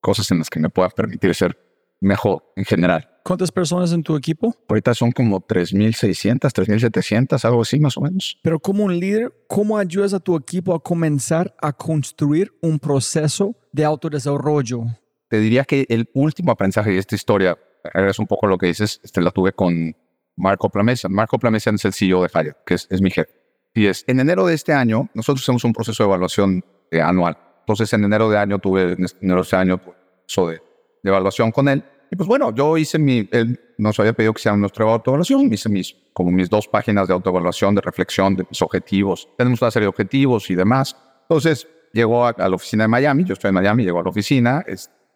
cosas 0.00 0.30
en 0.30 0.38
las 0.38 0.50
que 0.50 0.60
me 0.60 0.70
pueda 0.70 0.88
permitir 0.90 1.34
ser 1.34 1.56
mejor 2.00 2.42
en 2.56 2.64
general. 2.64 3.10
¿Cuántas 3.22 3.52
personas 3.52 3.92
en 3.92 4.02
tu 4.02 4.16
equipo? 4.16 4.54
Ahorita 4.68 4.94
son 4.94 5.12
como 5.12 5.40
3.600, 5.40 6.40
3.700, 6.40 7.44
algo 7.44 7.62
así 7.62 7.78
más 7.78 7.96
o 7.96 8.00
menos. 8.00 8.38
Pero 8.42 8.58
como 8.58 8.84
un 8.84 8.98
líder, 8.98 9.32
¿cómo 9.46 9.76
ayudas 9.76 10.14
a 10.14 10.20
tu 10.20 10.36
equipo 10.36 10.74
a 10.74 10.82
comenzar 10.82 11.54
a 11.60 11.72
construir 11.72 12.50
un 12.62 12.78
proceso 12.78 13.54
de 13.72 13.84
autodesarrollo? 13.84 14.84
Te 15.28 15.38
diría 15.38 15.64
que 15.64 15.86
el 15.90 16.08
último 16.14 16.50
aprendizaje 16.50 16.90
de 16.90 16.98
esta 16.98 17.14
historia 17.14 17.58
es 17.94 18.18
un 18.18 18.26
poco 18.26 18.46
lo 18.46 18.58
que 18.58 18.66
dices, 18.66 19.00
este, 19.04 19.20
la 19.20 19.30
tuve 19.30 19.52
con 19.52 19.94
Marco 20.36 20.68
Plamesa. 20.70 21.08
Marco 21.08 21.38
Plamesa 21.38 21.70
es 21.70 21.84
el 21.84 21.92
CEO 21.92 22.22
de 22.22 22.28
Hyatt, 22.28 22.56
que 22.64 22.74
es, 22.74 22.86
es 22.90 23.02
mi 23.02 23.10
jefe. 23.10 23.30
Y 23.74 23.86
es, 23.86 24.04
en 24.06 24.20
enero 24.20 24.46
de 24.46 24.54
este 24.54 24.72
año, 24.72 25.08
nosotros 25.14 25.44
hacemos 25.44 25.64
un 25.64 25.72
proceso 25.72 26.02
de 26.02 26.08
evaluación 26.08 26.64
eh, 26.90 27.00
anual 27.00 27.36
entonces, 27.70 27.92
en 27.92 28.02
enero 28.02 28.28
de 28.28 28.36
año 28.36 28.58
tuve, 28.58 28.82
en 28.82 29.06
enero 29.20 29.42
de 29.42 29.46
ese 29.46 29.54
año, 29.54 29.80
eso 30.28 30.48
de, 30.48 30.60
evaluación 31.04 31.52
con 31.52 31.68
él. 31.68 31.84
Y 32.10 32.16
pues 32.16 32.26
bueno, 32.26 32.52
yo 32.52 32.76
hice 32.76 32.98
mi, 32.98 33.28
él 33.30 33.60
nos 33.78 33.98
había 34.00 34.12
pedido 34.12 34.34
que 34.34 34.40
hiciera 34.40 34.56
nuestra 34.56 34.84
autoevaluación, 34.84 35.52
hice 35.52 35.68
mis, 35.68 35.94
como 36.12 36.32
mis 36.32 36.50
dos 36.50 36.66
páginas 36.66 37.06
de 37.06 37.14
autoevaluación, 37.14 37.76
de 37.76 37.80
reflexión 37.80 38.34
de 38.34 38.44
mis 38.48 38.60
objetivos. 38.60 39.28
Tenemos 39.38 39.62
una 39.62 39.70
serie 39.70 39.84
de 39.84 39.90
objetivos 39.90 40.50
y 40.50 40.56
demás. 40.56 40.96
Entonces, 41.22 41.68
llegó 41.92 42.26
a, 42.26 42.34
la 42.36 42.56
oficina 42.56 42.84
de 42.84 42.88
Miami, 42.88 43.22
yo 43.22 43.34
estoy 43.34 43.50
en 43.50 43.54
Miami, 43.54 43.84
llegó 43.84 44.00
a 44.00 44.02
la 44.02 44.10
oficina, 44.10 44.64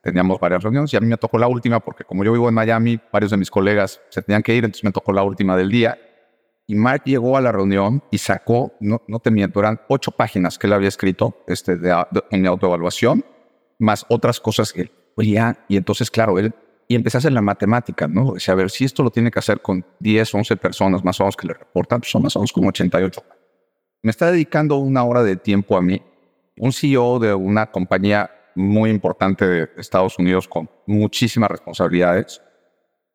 teníamos 0.05 0.39
varias 0.39 0.63
reuniones 0.63 0.93
y 0.93 0.97
a 0.97 1.01
mí 1.01 1.07
me 1.07 1.17
tocó 1.17 1.39
la 1.39 1.49
última 1.49 1.81
porque 1.81 2.05
como 2.05 2.23
yo 2.23 2.33
vivo 2.33 2.49
en 2.49 2.55
Miami, 2.55 3.01
varios 3.13 3.31
de 3.31 3.39
mis 3.39 3.51
colegas 3.51 4.01
se 4.11 4.23
tenían 4.23 4.43
que 4.43 4.55
ir, 4.55 4.65
entonces 4.65 4.85
me 4.85 4.93
tocó 4.93 5.13
la 5.13 5.23
última 5.23 5.57
del 5.57 5.71
día. 5.71 5.99
Y 6.67 6.75
Mark 6.77 7.03
llegó 7.05 7.37
a 7.37 7.41
la 7.41 7.53
reunión 7.53 8.03
y 8.11 8.19
sacó, 8.19 8.73
no, 8.81 9.03
no 9.09 9.19
te 9.19 9.31
miento, 9.31 9.61
eran 9.61 9.81
ocho 9.89 10.13
páginas 10.13 10.59
que 10.59 10.67
él 10.67 10.75
había 10.75 10.89
escrito 10.89 11.43
este, 11.47 11.77
de, 11.77 11.95
en 12.31 12.43
mi 12.43 12.49
autoevaluación, 12.49 13.25
más 13.79 14.07
otras 14.09 14.41
cosas 14.41 14.73
que 14.73 14.83
él 14.83 14.93
Y 15.69 15.77
entonces, 15.77 16.11
claro, 16.11 16.39
él 16.39 16.55
y 16.87 16.97
a 16.97 17.01
hacer 17.07 17.33
la 17.33 17.41
matemática, 17.41 18.07
¿no? 18.07 18.29
O 18.29 18.39
sea, 18.39 18.53
a 18.53 18.57
ver, 18.57 18.71
si 18.71 18.85
esto 18.85 19.03
lo 19.03 19.11
tiene 19.11 19.31
que 19.31 19.39
hacer 19.39 19.61
con 19.61 19.85
10, 20.01 20.35
11 20.35 20.57
personas 20.57 21.03
más 21.03 21.19
o 21.21 21.25
menos 21.25 21.37
que 21.37 21.47
le 21.47 21.55
reportan, 21.55 22.01
pues 22.01 22.11
son 22.11 22.23
más 22.23 22.37
o 22.37 22.41
menos 22.41 22.53
como 22.53 22.69
88. 22.69 23.23
Me 24.03 24.11
está 24.11 24.31
dedicando 24.31 24.77
una 24.77 25.03
hora 25.05 25.23
de 25.23 25.37
tiempo 25.37 25.79
a 25.79 25.83
mí, 25.83 26.03
un 26.59 26.73
CEO 26.73 27.19
de 27.19 27.33
una 27.33 27.71
compañía 27.71 28.31
muy 28.55 28.91
importante 28.91 29.47
de 29.47 29.69
Estados 29.77 30.19
Unidos 30.19 30.49
con 30.49 30.69
muchísimas 30.87 31.51
responsabilidades. 31.51 32.43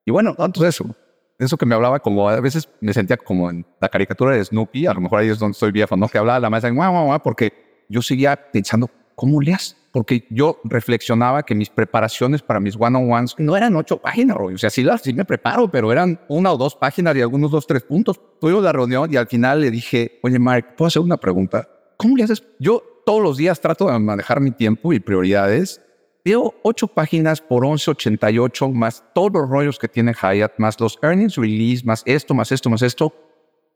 Y 0.06 0.12
bueno, 0.12 0.36
entonces 0.38 0.76
eso, 0.76 0.96
eso 1.38 1.58
que 1.58 1.66
me 1.66 1.76
hablaba 1.76 2.00
como 2.00 2.30
a 2.30 2.40
veces 2.40 2.70
me 2.82 2.94
sentía 2.94 3.18
como 3.18 3.50
en 3.50 3.66
la 3.80 3.90
caricatura 3.90 4.36
de 4.36 4.44
Snoopy, 4.44 4.88
a 4.88 4.94
lo 4.94 5.02
mejor 5.02 5.20
ahí 5.20 5.30
es 5.30 5.40
donde 5.40 5.54
estoy 5.54 5.72
viejo, 5.72 5.96
¿no? 5.96 6.08
Que 6.08 6.18
hablaba 6.18 6.40
la 6.40 6.50
maestra, 6.50 6.72
guau, 6.72 6.92
guau, 6.92 7.06
guau, 7.06 7.22
porque 7.24 7.86
yo 7.90 8.02
seguía 8.02 8.52
pensando, 8.52 8.90
¿cómo 9.16 9.42
le 9.42 9.54
haces? 9.54 9.78
Porque 9.92 10.28
yo 10.30 10.60
reflexionaba 10.64 11.44
que 11.44 11.56
mis 11.56 11.70
preparaciones 11.70 12.44
para 12.44 12.60
mis 12.60 12.76
one-on-ones 12.76 13.36
no 13.40 13.58
eran 13.58 13.76
ocho 13.76 13.98
páginas, 13.98 14.38
O 14.38 14.58
sea, 14.58 14.70
sí, 14.70 14.86
sí 15.02 15.14
me 15.14 15.26
preparo, 15.26 15.72
pero 15.72 15.92
eran 15.92 16.20
una 16.28 16.52
o 16.52 16.58
dos 16.58 16.76
páginas 16.76 17.16
y 17.16 17.22
algunos 17.22 17.50
dos, 17.50 17.66
tres 17.66 17.84
puntos. 17.84 18.20
Tuvimos 18.40 18.64
la 18.64 18.72
reunión 18.72 19.12
y 19.12 19.18
al 19.18 19.28
final 19.28 19.62
le 19.62 19.72
dije, 19.72 20.20
oye, 20.22 20.38
Mark, 20.38 20.76
¿puedo 20.78 20.88
hacer 20.88 21.02
una 21.02 21.18
pregunta? 21.18 21.68
¿Cómo 21.98 22.16
le 22.18 22.24
haces? 22.24 22.44
Yo 22.60 22.99
todos 23.10 23.24
los 23.24 23.38
días 23.38 23.60
trato 23.60 23.88
de 23.88 23.98
manejar 23.98 24.40
mi 24.40 24.52
tiempo 24.52 24.94
y 24.94 25.00
prioridades 25.00 25.82
Veo 26.24 26.54
ocho 26.62 26.88
páginas 26.88 27.42
por 27.42 27.64
11.88, 27.64 28.72
más 28.72 29.04
todos 29.16 29.32
los 29.32 29.50
rollos 29.50 29.80
que 29.80 29.88
tiene 29.88 30.14
Hyatt, 30.14 30.60
más 30.60 30.80
los 30.80 31.00
earnings 31.02 31.36
release, 31.36 31.84
más 31.84 32.04
esto, 32.06 32.36
más 32.36 32.52
esto, 32.52 32.70
más 32.70 32.84
esto. 32.84 33.06
O 33.08 33.14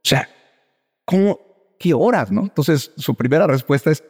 sea, 0.03 0.29
¿cómo? 1.03 1.39
¿Qué 1.79 1.95
horas, 1.95 2.31
no? 2.31 2.41
Entonces, 2.41 2.91
su 2.95 3.15
primera 3.15 3.47
respuesta 3.47 3.89
es, 3.89 4.03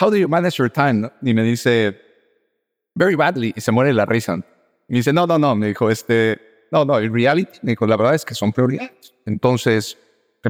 How 0.00 0.10
do 0.10 0.16
you 0.16 0.28
manage 0.28 0.58
your 0.58 0.70
time? 0.70 1.10
Y 1.22 1.34
me 1.34 1.42
dice, 1.42 2.00
Very 2.94 3.16
badly. 3.16 3.54
Y 3.56 3.60
se 3.60 3.72
muere 3.72 3.92
la 3.92 4.06
risa. 4.06 4.36
Me 4.36 4.44
dice, 4.86 5.12
no, 5.12 5.26
no, 5.26 5.40
no. 5.40 5.56
Me 5.56 5.66
dijo, 5.66 5.90
este, 5.90 6.38
no, 6.70 6.84
no, 6.84 7.00
en 7.00 7.12
reality, 7.12 7.58
me 7.62 7.72
dijo, 7.72 7.84
la 7.84 7.96
verdad 7.96 8.14
es 8.14 8.24
que 8.24 8.34
son 8.34 8.52
prioridades. 8.52 9.12
Entonces, 9.26 9.98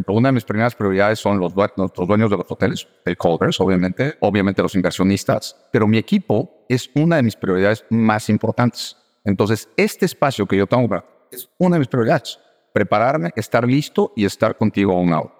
una 0.09 0.29
de 0.29 0.33
mis 0.33 0.45
primeras 0.45 0.75
prioridades 0.75 1.19
son 1.19 1.41
los, 1.41 1.55
los 1.55 2.09
dueños 2.09 2.31
de 2.31 2.37
los 2.37 2.51
hoteles, 2.51 2.87
stakeholders, 3.01 3.61
obviamente, 3.61 4.17
obviamente 4.21 4.63
los 4.63 4.75
inversionistas, 4.75 5.57
pero 5.73 5.87
mi 5.87 5.99
equipo 5.99 6.65
es 6.69 6.91
una 6.95 7.17
de 7.17 7.23
mis 7.23 7.37
prioridades 7.37 7.85
más 7.91 8.29
importantes. 8.29 8.97
Entonces, 9.25 9.69
este 9.77 10.07
espacio 10.07 10.47
que 10.47 10.57
yo 10.57 10.67
tengo 10.67 11.03
es 11.31 11.49
una 11.59 11.77
de 11.77 11.81
mis 11.81 11.89
prioridades. 11.89 12.39
Prepararme, 12.73 13.31
estar 13.35 13.67
listo 13.67 14.13
y 14.15 14.25
estar 14.25 14.57
contigo 14.57 14.93
a 14.93 15.01
un 15.01 15.11
lado. 15.11 15.33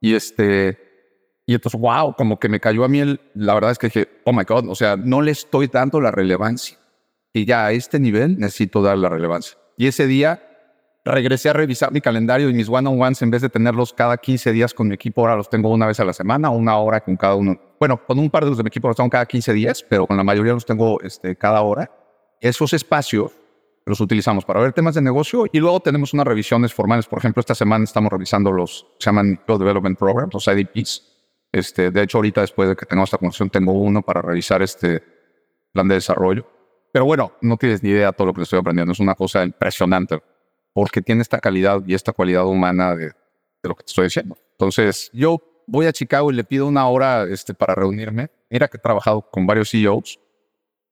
Y 0.00 0.14
este, 0.14 0.78
y 1.46 1.54
entonces, 1.54 1.80
wow, 1.80 2.14
como 2.14 2.38
que 2.38 2.48
me 2.48 2.60
cayó 2.60 2.84
a 2.84 2.88
mí 2.88 3.00
el, 3.00 3.20
la 3.34 3.54
verdad 3.54 3.72
es 3.72 3.78
que 3.78 3.88
dije, 3.88 4.08
oh 4.24 4.32
my 4.32 4.44
God, 4.44 4.68
o 4.68 4.74
sea, 4.74 4.96
no 4.96 5.22
le 5.22 5.30
estoy 5.30 5.66
dando 5.66 6.00
la 6.00 6.10
relevancia. 6.10 6.78
Y 7.32 7.44
ya 7.44 7.66
a 7.66 7.72
este 7.72 7.98
nivel 7.98 8.38
necesito 8.38 8.82
dar 8.82 8.98
la 8.98 9.08
relevancia. 9.08 9.58
Y 9.76 9.86
ese 9.86 10.06
día 10.06 10.47
regresé 11.08 11.48
a 11.48 11.52
revisar 11.52 11.92
mi 11.92 12.00
calendario 12.00 12.48
y 12.48 12.54
mis 12.54 12.68
one-on-ones, 12.68 13.22
en 13.22 13.30
vez 13.30 13.42
de 13.42 13.48
tenerlos 13.48 13.92
cada 13.92 14.16
15 14.16 14.52
días 14.52 14.74
con 14.74 14.88
mi 14.88 14.94
equipo, 14.94 15.22
ahora 15.22 15.36
los 15.36 15.48
tengo 15.48 15.70
una 15.70 15.86
vez 15.86 15.98
a 16.00 16.04
la 16.04 16.12
semana, 16.12 16.50
una 16.50 16.76
hora 16.78 17.00
con 17.00 17.16
cada 17.16 17.34
uno. 17.34 17.58
Bueno, 17.78 18.00
con 18.06 18.18
un 18.18 18.30
par 18.30 18.44
de 18.44 18.50
los 18.50 18.58
de 18.58 18.64
mi 18.64 18.68
equipo 18.68 18.88
los 18.88 18.96
tengo 18.96 19.10
cada 19.10 19.26
15 19.26 19.52
días, 19.52 19.84
pero 19.88 20.06
con 20.06 20.16
la 20.16 20.24
mayoría 20.24 20.52
los 20.52 20.66
tengo 20.66 21.00
este, 21.00 21.36
cada 21.36 21.62
hora. 21.62 21.90
Esos 22.40 22.72
espacios 22.72 23.32
los 23.86 24.00
utilizamos 24.00 24.44
para 24.44 24.60
ver 24.60 24.72
temas 24.72 24.94
de 24.94 25.02
negocio 25.02 25.46
y 25.50 25.58
luego 25.60 25.80
tenemos 25.80 26.12
unas 26.12 26.26
revisiones 26.26 26.74
formales. 26.74 27.06
Por 27.06 27.18
ejemplo, 27.18 27.40
esta 27.40 27.54
semana 27.54 27.84
estamos 27.84 28.12
revisando 28.12 28.52
los, 28.52 28.86
se 28.98 29.06
llaman 29.06 29.40
Development 29.46 29.98
Programs, 29.98 30.34
los 30.34 30.46
IDPs. 30.46 31.02
Este, 31.50 31.90
de 31.90 32.02
hecho, 32.02 32.18
ahorita 32.18 32.42
después 32.42 32.68
de 32.68 32.76
que 32.76 32.84
tengamos 32.84 33.08
esta 33.08 33.18
conversación, 33.18 33.48
tengo 33.48 33.72
uno 33.72 34.02
para 34.02 34.20
revisar 34.20 34.62
este 34.62 35.02
plan 35.72 35.88
de 35.88 35.94
desarrollo. 35.94 36.46
Pero 36.92 37.06
bueno, 37.06 37.32
no 37.40 37.56
tienes 37.56 37.82
ni 37.82 37.90
idea 37.90 38.08
de 38.08 38.12
todo 38.12 38.26
lo 38.26 38.34
que 38.34 38.42
estoy 38.42 38.58
aprendiendo. 38.58 38.92
Es 38.92 39.00
una 39.00 39.14
cosa 39.14 39.42
impresionante 39.42 40.20
porque 40.78 41.02
tiene 41.02 41.22
esta 41.22 41.40
calidad 41.40 41.82
y 41.88 41.94
esta 41.94 42.12
cualidad 42.12 42.46
humana 42.46 42.94
de, 42.94 43.10
lo 43.64 43.74
que 43.74 43.82
te 43.82 43.88
estoy 43.90 44.04
diciendo. 44.04 44.38
Entonces, 44.52 45.10
yo 45.12 45.42
voy 45.66 45.86
a 45.86 45.92
Chicago 45.92 46.30
y 46.30 46.36
le 46.36 46.44
pido 46.44 46.68
una 46.68 46.86
hora 46.86 47.24
este, 47.24 47.52
para 47.52 47.74
reunirme. 47.74 48.30
Mira 48.48 48.68
que 48.68 48.76
he 48.76 48.80
trabajado 48.80 49.28
con 49.28 49.44
varios 49.44 49.72
CEOs. 49.72 50.20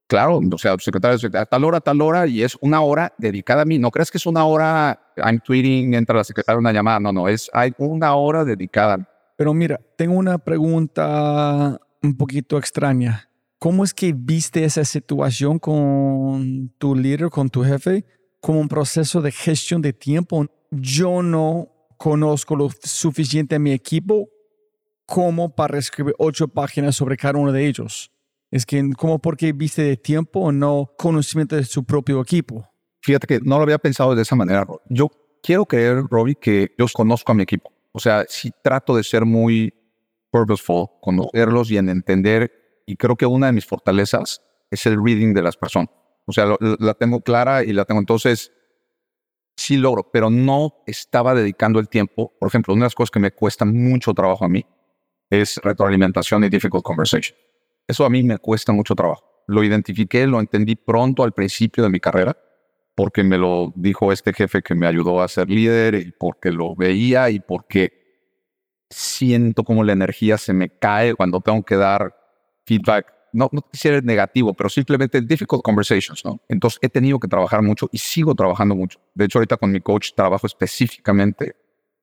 Claro, 0.08 0.40
o 0.52 0.58
sea, 0.58 0.76
secretario 0.80 1.16
a 1.38 1.46
tal 1.46 1.62
hora, 1.62 1.78
a 1.78 1.80
tal 1.80 2.00
hora, 2.00 2.26
y 2.26 2.42
es 2.42 2.58
una 2.60 2.80
hora 2.80 3.14
dedicada 3.16 3.62
a 3.62 3.64
mí. 3.64 3.78
No 3.78 3.92
crees 3.92 4.10
que 4.10 4.18
es 4.18 4.26
una 4.26 4.44
hora, 4.44 5.12
I'm 5.18 5.38
tweeting, 5.38 5.94
entra 5.94 6.16
la 6.16 6.24
secretaria 6.24 6.58
una 6.58 6.72
llamada. 6.72 6.98
No, 6.98 7.12
no, 7.12 7.28
es 7.28 7.48
hay 7.52 7.72
una 7.78 8.16
hora 8.16 8.44
dedicada. 8.44 9.08
Pero 9.36 9.54
mira, 9.54 9.80
tengo 9.96 10.16
una 10.16 10.38
pregunta 10.38 11.80
un 12.02 12.16
poquito 12.16 12.58
extraña. 12.58 13.30
¿Cómo 13.60 13.84
es 13.84 13.94
que 13.94 14.12
viste 14.12 14.64
esa 14.64 14.84
situación 14.84 15.60
con 15.60 16.74
tu 16.76 16.96
líder, 16.96 17.30
con 17.30 17.50
tu 17.50 17.62
jefe? 17.62 18.04
Como 18.40 18.60
un 18.60 18.68
proceso 18.68 19.20
de 19.20 19.32
gestión 19.32 19.82
de 19.82 19.92
tiempo. 19.92 20.46
Yo 20.70 21.22
no 21.22 21.68
conozco 21.96 22.56
lo 22.56 22.68
suficiente 22.82 23.56
a 23.56 23.58
mi 23.58 23.72
equipo 23.72 24.28
como 25.06 25.54
para 25.54 25.78
escribir 25.78 26.14
ocho 26.18 26.48
páginas 26.48 26.96
sobre 26.96 27.16
cada 27.16 27.38
uno 27.38 27.52
de 27.52 27.66
ellos. 27.66 28.10
Es 28.50 28.66
que 28.66 28.90
como 28.96 29.18
porque 29.18 29.52
viste 29.52 29.82
de 29.82 29.96
tiempo 29.96 30.40
o 30.40 30.52
no 30.52 30.92
conocimiento 30.98 31.56
de 31.56 31.64
su 31.64 31.84
propio 31.84 32.20
equipo. 32.20 32.68
Fíjate 33.02 33.26
que 33.26 33.40
no 33.42 33.56
lo 33.56 33.62
había 33.62 33.78
pensado 33.78 34.14
de 34.14 34.22
esa 34.22 34.34
manera. 34.34 34.66
Yo 34.88 35.10
quiero 35.42 35.64
creer, 35.64 36.02
Robbie, 36.10 36.34
que 36.34 36.72
yo 36.76 36.86
conozco 36.92 37.32
a 37.32 37.34
mi 37.34 37.42
equipo. 37.42 37.72
O 37.92 38.00
sea, 38.00 38.24
sí 38.28 38.50
trato 38.62 38.96
de 38.96 39.04
ser 39.04 39.24
muy 39.24 39.72
purposeful, 40.30 40.88
conocerlos 41.00 41.70
y 41.70 41.78
en 41.78 41.88
entender. 41.88 42.50
Y 42.84 42.96
creo 42.96 43.16
que 43.16 43.26
una 43.26 43.46
de 43.46 43.52
mis 43.52 43.64
fortalezas 43.64 44.42
es 44.70 44.86
el 44.86 45.02
reading 45.02 45.34
de 45.34 45.42
las 45.42 45.56
personas. 45.56 45.90
O 46.26 46.32
sea, 46.32 46.46
la 46.60 46.94
tengo 46.94 47.20
clara 47.20 47.62
y 47.64 47.72
la 47.72 47.84
tengo. 47.84 48.00
Entonces, 48.00 48.52
sí 49.56 49.76
logro, 49.76 50.10
pero 50.12 50.28
no 50.28 50.82
estaba 50.86 51.34
dedicando 51.34 51.78
el 51.80 51.88
tiempo. 51.88 52.32
Por 52.38 52.48
ejemplo, 52.48 52.74
una 52.74 52.84
de 52.84 52.86
las 52.86 52.94
cosas 52.94 53.10
que 53.10 53.20
me 53.20 53.30
cuesta 53.30 53.64
mucho 53.64 54.12
trabajo 54.12 54.44
a 54.44 54.48
mí 54.48 54.66
es 55.30 55.56
retroalimentación 55.62 56.44
y 56.44 56.48
difficult 56.48 56.84
conversation. 56.84 57.36
Eso 57.86 58.04
a 58.04 58.10
mí 58.10 58.22
me 58.22 58.38
cuesta 58.38 58.72
mucho 58.72 58.94
trabajo. 58.94 59.24
Lo 59.46 59.62
identifiqué, 59.62 60.26
lo 60.26 60.40
entendí 60.40 60.76
pronto 60.76 61.22
al 61.22 61.32
principio 61.32 61.84
de 61.84 61.90
mi 61.90 62.00
carrera 62.00 62.36
porque 62.96 63.22
me 63.22 63.36
lo 63.36 63.72
dijo 63.76 64.10
este 64.10 64.32
jefe 64.32 64.62
que 64.62 64.74
me 64.74 64.86
ayudó 64.86 65.20
a 65.20 65.28
ser 65.28 65.50
líder 65.50 65.94
y 65.94 66.12
porque 66.12 66.50
lo 66.50 66.74
veía 66.74 67.28
y 67.28 67.40
porque 67.40 67.92
siento 68.88 69.64
como 69.64 69.84
la 69.84 69.92
energía 69.92 70.38
se 70.38 70.54
me 70.54 70.70
cae 70.70 71.14
cuando 71.14 71.40
tengo 71.42 71.62
que 71.62 71.76
dar 71.76 72.16
feedback. 72.64 73.12
No, 73.36 73.50
no 73.52 73.60
quisiera 73.60 74.00
negativo, 74.00 74.54
pero 74.54 74.70
simplemente 74.70 75.20
difficult 75.20 75.62
conversations, 75.62 76.24
¿no? 76.24 76.40
Entonces 76.48 76.78
he 76.80 76.88
tenido 76.88 77.20
que 77.20 77.28
trabajar 77.28 77.60
mucho 77.60 77.86
y 77.92 77.98
sigo 77.98 78.34
trabajando 78.34 78.74
mucho. 78.74 78.98
De 79.14 79.26
hecho, 79.26 79.38
ahorita 79.38 79.58
con 79.58 79.70
mi 79.70 79.80
coach 79.80 80.12
trabajo 80.14 80.46
específicamente 80.46 81.54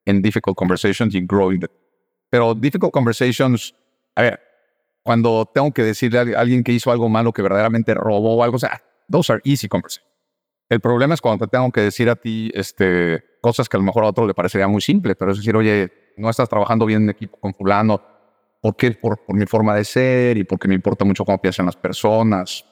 en 0.05 0.21
difficult 0.21 0.55
conversations 0.55 1.15
y 1.15 1.21
growing. 1.25 1.61
Pero 2.29 2.53
difficult 2.53 2.93
conversations, 2.93 3.73
a 4.15 4.21
ver, 4.21 4.39
cuando 5.01 5.49
tengo 5.51 5.71
que 5.71 5.81
decirle 5.81 6.35
a 6.35 6.39
alguien 6.39 6.63
que 6.63 6.71
hizo 6.71 6.91
algo 6.91 7.09
malo, 7.09 7.33
que 7.33 7.41
verdaderamente 7.41 7.95
robó 7.95 8.35
o 8.35 8.43
algo, 8.43 8.57
o 8.57 8.59
sea, 8.59 8.83
those 9.09 9.33
are 9.33 9.41
easy 9.43 9.67
conversations. 9.67 10.07
El 10.69 10.81
problema 10.81 11.15
es 11.15 11.21
cuando 11.21 11.47
te 11.47 11.49
tengo 11.49 11.71
que 11.71 11.81
decir 11.81 12.11
a 12.11 12.15
ti 12.15 12.51
este, 12.53 13.23
cosas 13.41 13.67
que 13.67 13.77
a 13.77 13.79
lo 13.79 13.85
mejor 13.85 14.03
a 14.03 14.09
otro 14.09 14.27
le 14.27 14.35
parecería 14.35 14.67
muy 14.67 14.81
simple, 14.81 15.15
pero 15.15 15.31
es 15.31 15.37
decir, 15.37 15.55
oye, 15.55 15.91
no 16.15 16.29
estás 16.29 16.47
trabajando 16.47 16.85
bien 16.85 17.03
en 17.03 17.09
equipo 17.09 17.39
con 17.39 17.55
fulano, 17.55 18.01
¿por 18.63 18.77
qué? 18.77 18.91
Por, 18.91 19.19
mi 19.27 19.45
forma 19.45 19.75
de 19.75 19.83
ser 19.83 20.37
y 20.37 20.45
porque 20.45 20.69
me 20.69 20.73
importa 20.73 21.03
mucho 21.03 21.25
cómo 21.25 21.37
piensan 21.41 21.65
las 21.65 21.75
personas, 21.75 22.65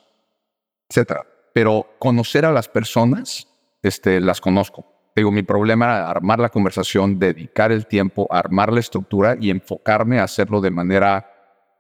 etcétera. 0.89 1.25
Pero 1.53 1.95
conocer 1.99 2.45
a 2.45 2.51
las 2.53 2.69
personas, 2.69 3.45
este, 3.83 4.21
las 4.21 4.39
conozco. 4.39 4.85
Digo, 5.13 5.31
mi 5.33 5.43
problema 5.43 5.85
era 5.85 6.09
armar 6.09 6.39
la 6.39 6.47
conversación, 6.47 7.19
dedicar 7.19 7.73
el 7.73 7.87
tiempo, 7.87 8.25
armar 8.31 8.71
la 8.71 8.79
estructura 8.79 9.35
y 9.37 9.49
enfocarme 9.49 10.19
a 10.19 10.23
hacerlo 10.23 10.61
de 10.61 10.71
manera 10.71 11.29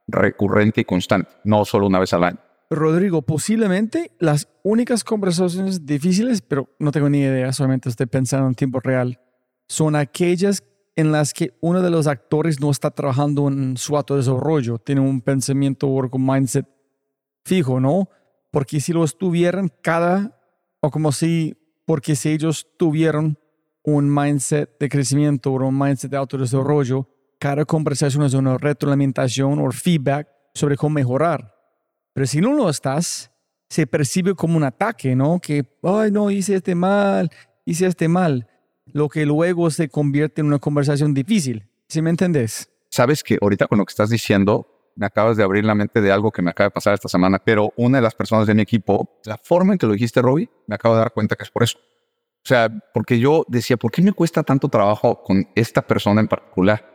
recurrente 0.07 0.81
y 0.81 0.83
constante, 0.85 1.31
no 1.45 1.63
solo 1.63 1.87
una 1.87 1.99
vez 1.99 2.11
al 2.11 2.25
año. 2.25 2.39
Rodrigo, 2.69 3.21
posiblemente 3.21 4.11
las 4.19 4.49
únicas 4.61 5.05
conversaciones 5.05 5.85
difíciles, 5.85 6.41
pero 6.41 6.67
no 6.79 6.91
tengo 6.91 7.09
ni 7.09 7.19
idea, 7.19 7.53
solamente 7.53 7.87
estoy 7.87 8.07
pensando 8.07 8.47
en 8.47 8.55
tiempo 8.55 8.81
real, 8.81 9.21
son 9.69 9.95
aquellas 9.95 10.61
en 10.95 11.11
las 11.11 11.33
que 11.33 11.57
uno 11.61 11.81
de 11.81 11.89
los 11.89 12.07
actores 12.07 12.59
no 12.59 12.69
está 12.69 12.91
trabajando 12.91 13.47
en 13.47 13.77
su 13.77 14.01
desarrollo, 14.09 14.77
tiene 14.77 15.01
un 15.01 15.21
pensamiento 15.21 15.87
o 15.87 16.05
un 16.05 16.25
mindset 16.25 16.67
fijo, 17.45 17.79
¿no? 17.79 18.09
Porque 18.51 18.79
si 18.79 18.91
lo 18.93 19.03
estuvieran 19.03 19.71
cada, 19.81 20.37
o 20.81 20.91
como 20.91 21.11
si, 21.11 21.57
porque 21.85 22.15
si 22.15 22.29
ellos 22.29 22.67
tuvieran 22.77 23.37
un 23.83 24.13
mindset 24.13 24.77
de 24.79 24.89
crecimiento 24.89 25.51
o 25.51 25.67
un 25.67 25.77
mindset 25.77 26.11
de 26.11 26.17
autodesarrollo, 26.17 27.07
cada 27.39 27.65
conversación 27.65 28.23
es 28.23 28.33
una 28.33 28.57
retroalimentación 28.57 29.59
o 29.59 29.71
feedback 29.71 30.27
sobre 30.53 30.75
cómo 30.75 30.95
mejorar. 30.95 31.55
Pero 32.13 32.27
si 32.27 32.41
no 32.41 32.53
lo 32.53 32.69
estás, 32.69 33.31
se 33.69 33.87
percibe 33.87 34.35
como 34.35 34.57
un 34.57 34.63
ataque, 34.63 35.15
¿no? 35.15 35.39
Que, 35.39 35.65
ay, 35.81 36.11
no, 36.11 36.29
hice 36.29 36.55
este 36.55 36.75
mal, 36.75 37.31
hice 37.65 37.87
este 37.87 38.07
mal. 38.09 38.47
Lo 38.93 39.09
que 39.09 39.25
luego 39.25 39.69
se 39.69 39.89
convierte 39.89 40.41
en 40.41 40.47
una 40.47 40.59
conversación 40.59 41.13
difícil. 41.13 41.67
¿Sí 41.87 42.01
me 42.01 42.09
entendés? 42.09 42.69
Sabes 42.89 43.23
que 43.23 43.37
ahorita 43.41 43.67
con 43.67 43.77
lo 43.77 43.85
que 43.85 43.91
estás 43.91 44.09
diciendo, 44.09 44.67
me 44.95 45.05
acabas 45.05 45.37
de 45.37 45.43
abrir 45.43 45.65
la 45.65 45.75
mente 45.75 46.01
de 46.01 46.11
algo 46.11 46.31
que 46.31 46.41
me 46.41 46.51
acaba 46.51 46.67
de 46.67 46.71
pasar 46.71 46.93
esta 46.93 47.07
semana, 47.07 47.39
pero 47.43 47.73
una 47.77 47.97
de 47.97 48.01
las 48.01 48.15
personas 48.15 48.47
de 48.47 48.53
mi 48.53 48.61
equipo, 48.61 49.19
la 49.25 49.37
forma 49.37 49.73
en 49.73 49.79
que 49.79 49.87
lo 49.87 49.93
dijiste, 49.93 50.21
Robbie, 50.21 50.49
me 50.67 50.75
acabo 50.75 50.95
de 50.95 51.01
dar 51.01 51.13
cuenta 51.13 51.35
que 51.35 51.43
es 51.43 51.51
por 51.51 51.63
eso. 51.63 51.77
O 52.43 52.47
sea, 52.47 52.69
porque 52.93 53.19
yo 53.19 53.45
decía, 53.47 53.77
¿por 53.77 53.91
qué 53.91 54.01
me 54.01 54.13
cuesta 54.13 54.43
tanto 54.43 54.67
trabajo 54.67 55.21
con 55.23 55.47
esta 55.55 55.81
persona 55.81 56.21
en 56.21 56.27
particular? 56.27 56.87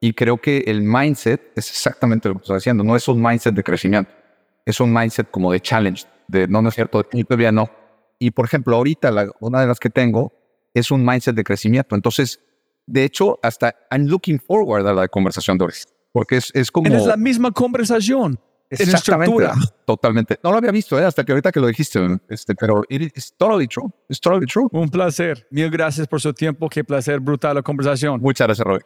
Y 0.00 0.12
creo 0.12 0.38
que 0.38 0.58
el 0.66 0.82
mindset 0.82 1.52
es 1.56 1.70
exactamente 1.70 2.28
lo 2.28 2.36
que 2.36 2.42
estás 2.42 2.58
haciendo, 2.58 2.84
no 2.84 2.96
es 2.96 3.08
un 3.08 3.20
mindset 3.20 3.54
de 3.54 3.62
crecimiento 3.62 4.20
es 4.64 4.80
un 4.80 4.92
mindset 4.92 5.30
como 5.30 5.52
de 5.52 5.60
challenge, 5.60 6.06
de 6.28 6.48
no, 6.48 6.62
no 6.62 6.68
es 6.68 6.74
cierto, 6.74 7.02
todavía 7.02 7.52
no. 7.52 7.70
Y 8.18 8.30
por 8.30 8.46
ejemplo, 8.46 8.76
ahorita 8.76 9.12
una 9.40 9.60
de 9.60 9.66
las 9.66 9.78
que 9.78 9.90
tengo 9.90 10.32
es 10.74 10.90
un 10.90 11.04
mindset 11.04 11.34
de 11.34 11.44
crecimiento. 11.44 11.94
Entonces, 11.94 12.40
de 12.86 13.04
hecho, 13.04 13.38
hasta 13.42 13.74
I'm 13.90 14.06
looking 14.06 14.38
forward 14.38 14.86
a 14.86 14.92
la 14.92 15.08
conversación 15.08 15.58
de 15.58 15.66
hoy, 15.66 15.72
porque 16.12 16.36
es, 16.36 16.50
es 16.54 16.70
como... 16.70 16.88
Es 16.88 17.06
la 17.06 17.16
misma 17.16 17.50
conversación. 17.50 18.38
Exactamente, 18.70 19.48
totalmente. 19.84 20.38
No 20.44 20.52
lo 20.52 20.58
había 20.58 20.70
visto 20.70 20.98
¿eh? 20.98 21.04
hasta 21.04 21.24
que 21.24 21.32
ahorita 21.32 21.50
que 21.50 21.58
lo 21.58 21.66
dijiste, 21.66 21.98
este, 22.28 22.54
pero 22.54 22.82
es 22.88 23.34
totally 23.36 23.66
true. 23.66 23.90
It's 24.08 24.20
totally 24.20 24.46
true. 24.46 24.68
Un 24.70 24.88
placer. 24.88 25.44
Mil 25.50 25.68
gracias 25.70 26.06
por 26.06 26.20
su 26.20 26.32
tiempo. 26.32 26.68
Qué 26.68 26.84
placer, 26.84 27.18
brutal 27.18 27.56
la 27.56 27.62
conversación. 27.62 28.20
Muchas 28.20 28.46
gracias, 28.46 28.64
Roy. 28.64 28.80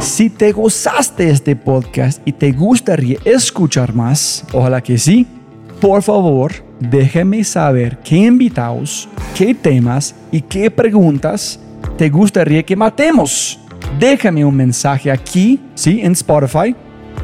Si 0.00 0.28
te 0.28 0.52
gozaste 0.52 1.30
este 1.30 1.54
podcast 1.54 2.20
y 2.26 2.32
te 2.32 2.52
gustaría 2.52 3.18
escuchar 3.24 3.94
más, 3.94 4.44
ojalá 4.52 4.82
que 4.82 4.98
sí, 4.98 5.26
por 5.80 6.02
favor, 6.02 6.52
déjame 6.80 7.44
saber 7.44 7.98
qué 7.98 8.16
invitados, 8.16 9.08
qué 9.36 9.54
temas 9.54 10.14
y 10.30 10.40
qué 10.40 10.70
preguntas 10.70 11.58
te 11.96 12.08
gustaría 12.08 12.62
que 12.62 12.76
matemos. 12.76 13.58
Déjame 13.98 14.44
un 14.44 14.56
mensaje 14.56 15.10
aquí, 15.10 15.60
sí, 15.74 16.00
en 16.02 16.12
Spotify 16.12 16.74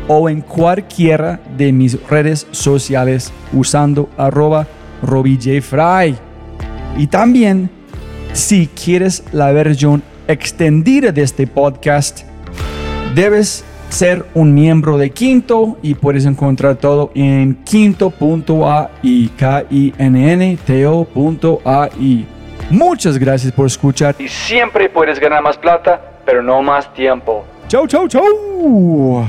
o 0.08 0.28
en 0.28 0.40
cualquiera 0.40 1.40
de 1.56 1.72
mis 1.72 2.00
redes 2.08 2.46
sociales 2.50 3.32
usando 3.52 4.08
arroba 4.16 4.66
RobbieJFry. 5.02 6.16
Y 6.98 7.06
también, 7.06 7.70
si 8.32 8.66
quieres 8.68 9.24
la 9.32 9.52
versión 9.52 10.02
extendida 10.28 11.12
de 11.12 11.22
este 11.22 11.46
podcast, 11.46 12.22
Debes 13.14 13.64
ser 13.90 14.24
un 14.34 14.54
miembro 14.54 14.96
de 14.98 15.10
Quinto 15.10 15.76
y 15.82 15.94
puedes 15.94 16.24
encontrar 16.24 16.76
todo 16.76 17.10
en 17.14 17.56
quinto.ai, 17.64 19.30
k 19.36 19.64
i 19.70 19.92
n 19.98 20.32
n 20.32 20.58
t 20.64 20.86
-O 20.86 22.26
Muchas 22.70 23.18
gracias 23.18 23.52
por 23.52 23.66
escuchar 23.66 24.14
y 24.18 24.28
siempre 24.28 24.88
puedes 24.88 25.18
ganar 25.18 25.42
más 25.42 25.58
plata, 25.58 26.00
pero 26.24 26.42
no 26.42 26.62
más 26.62 26.92
tiempo. 26.94 27.44
Chau, 27.68 27.86
chau, 27.86 28.06
chau. 28.06 29.26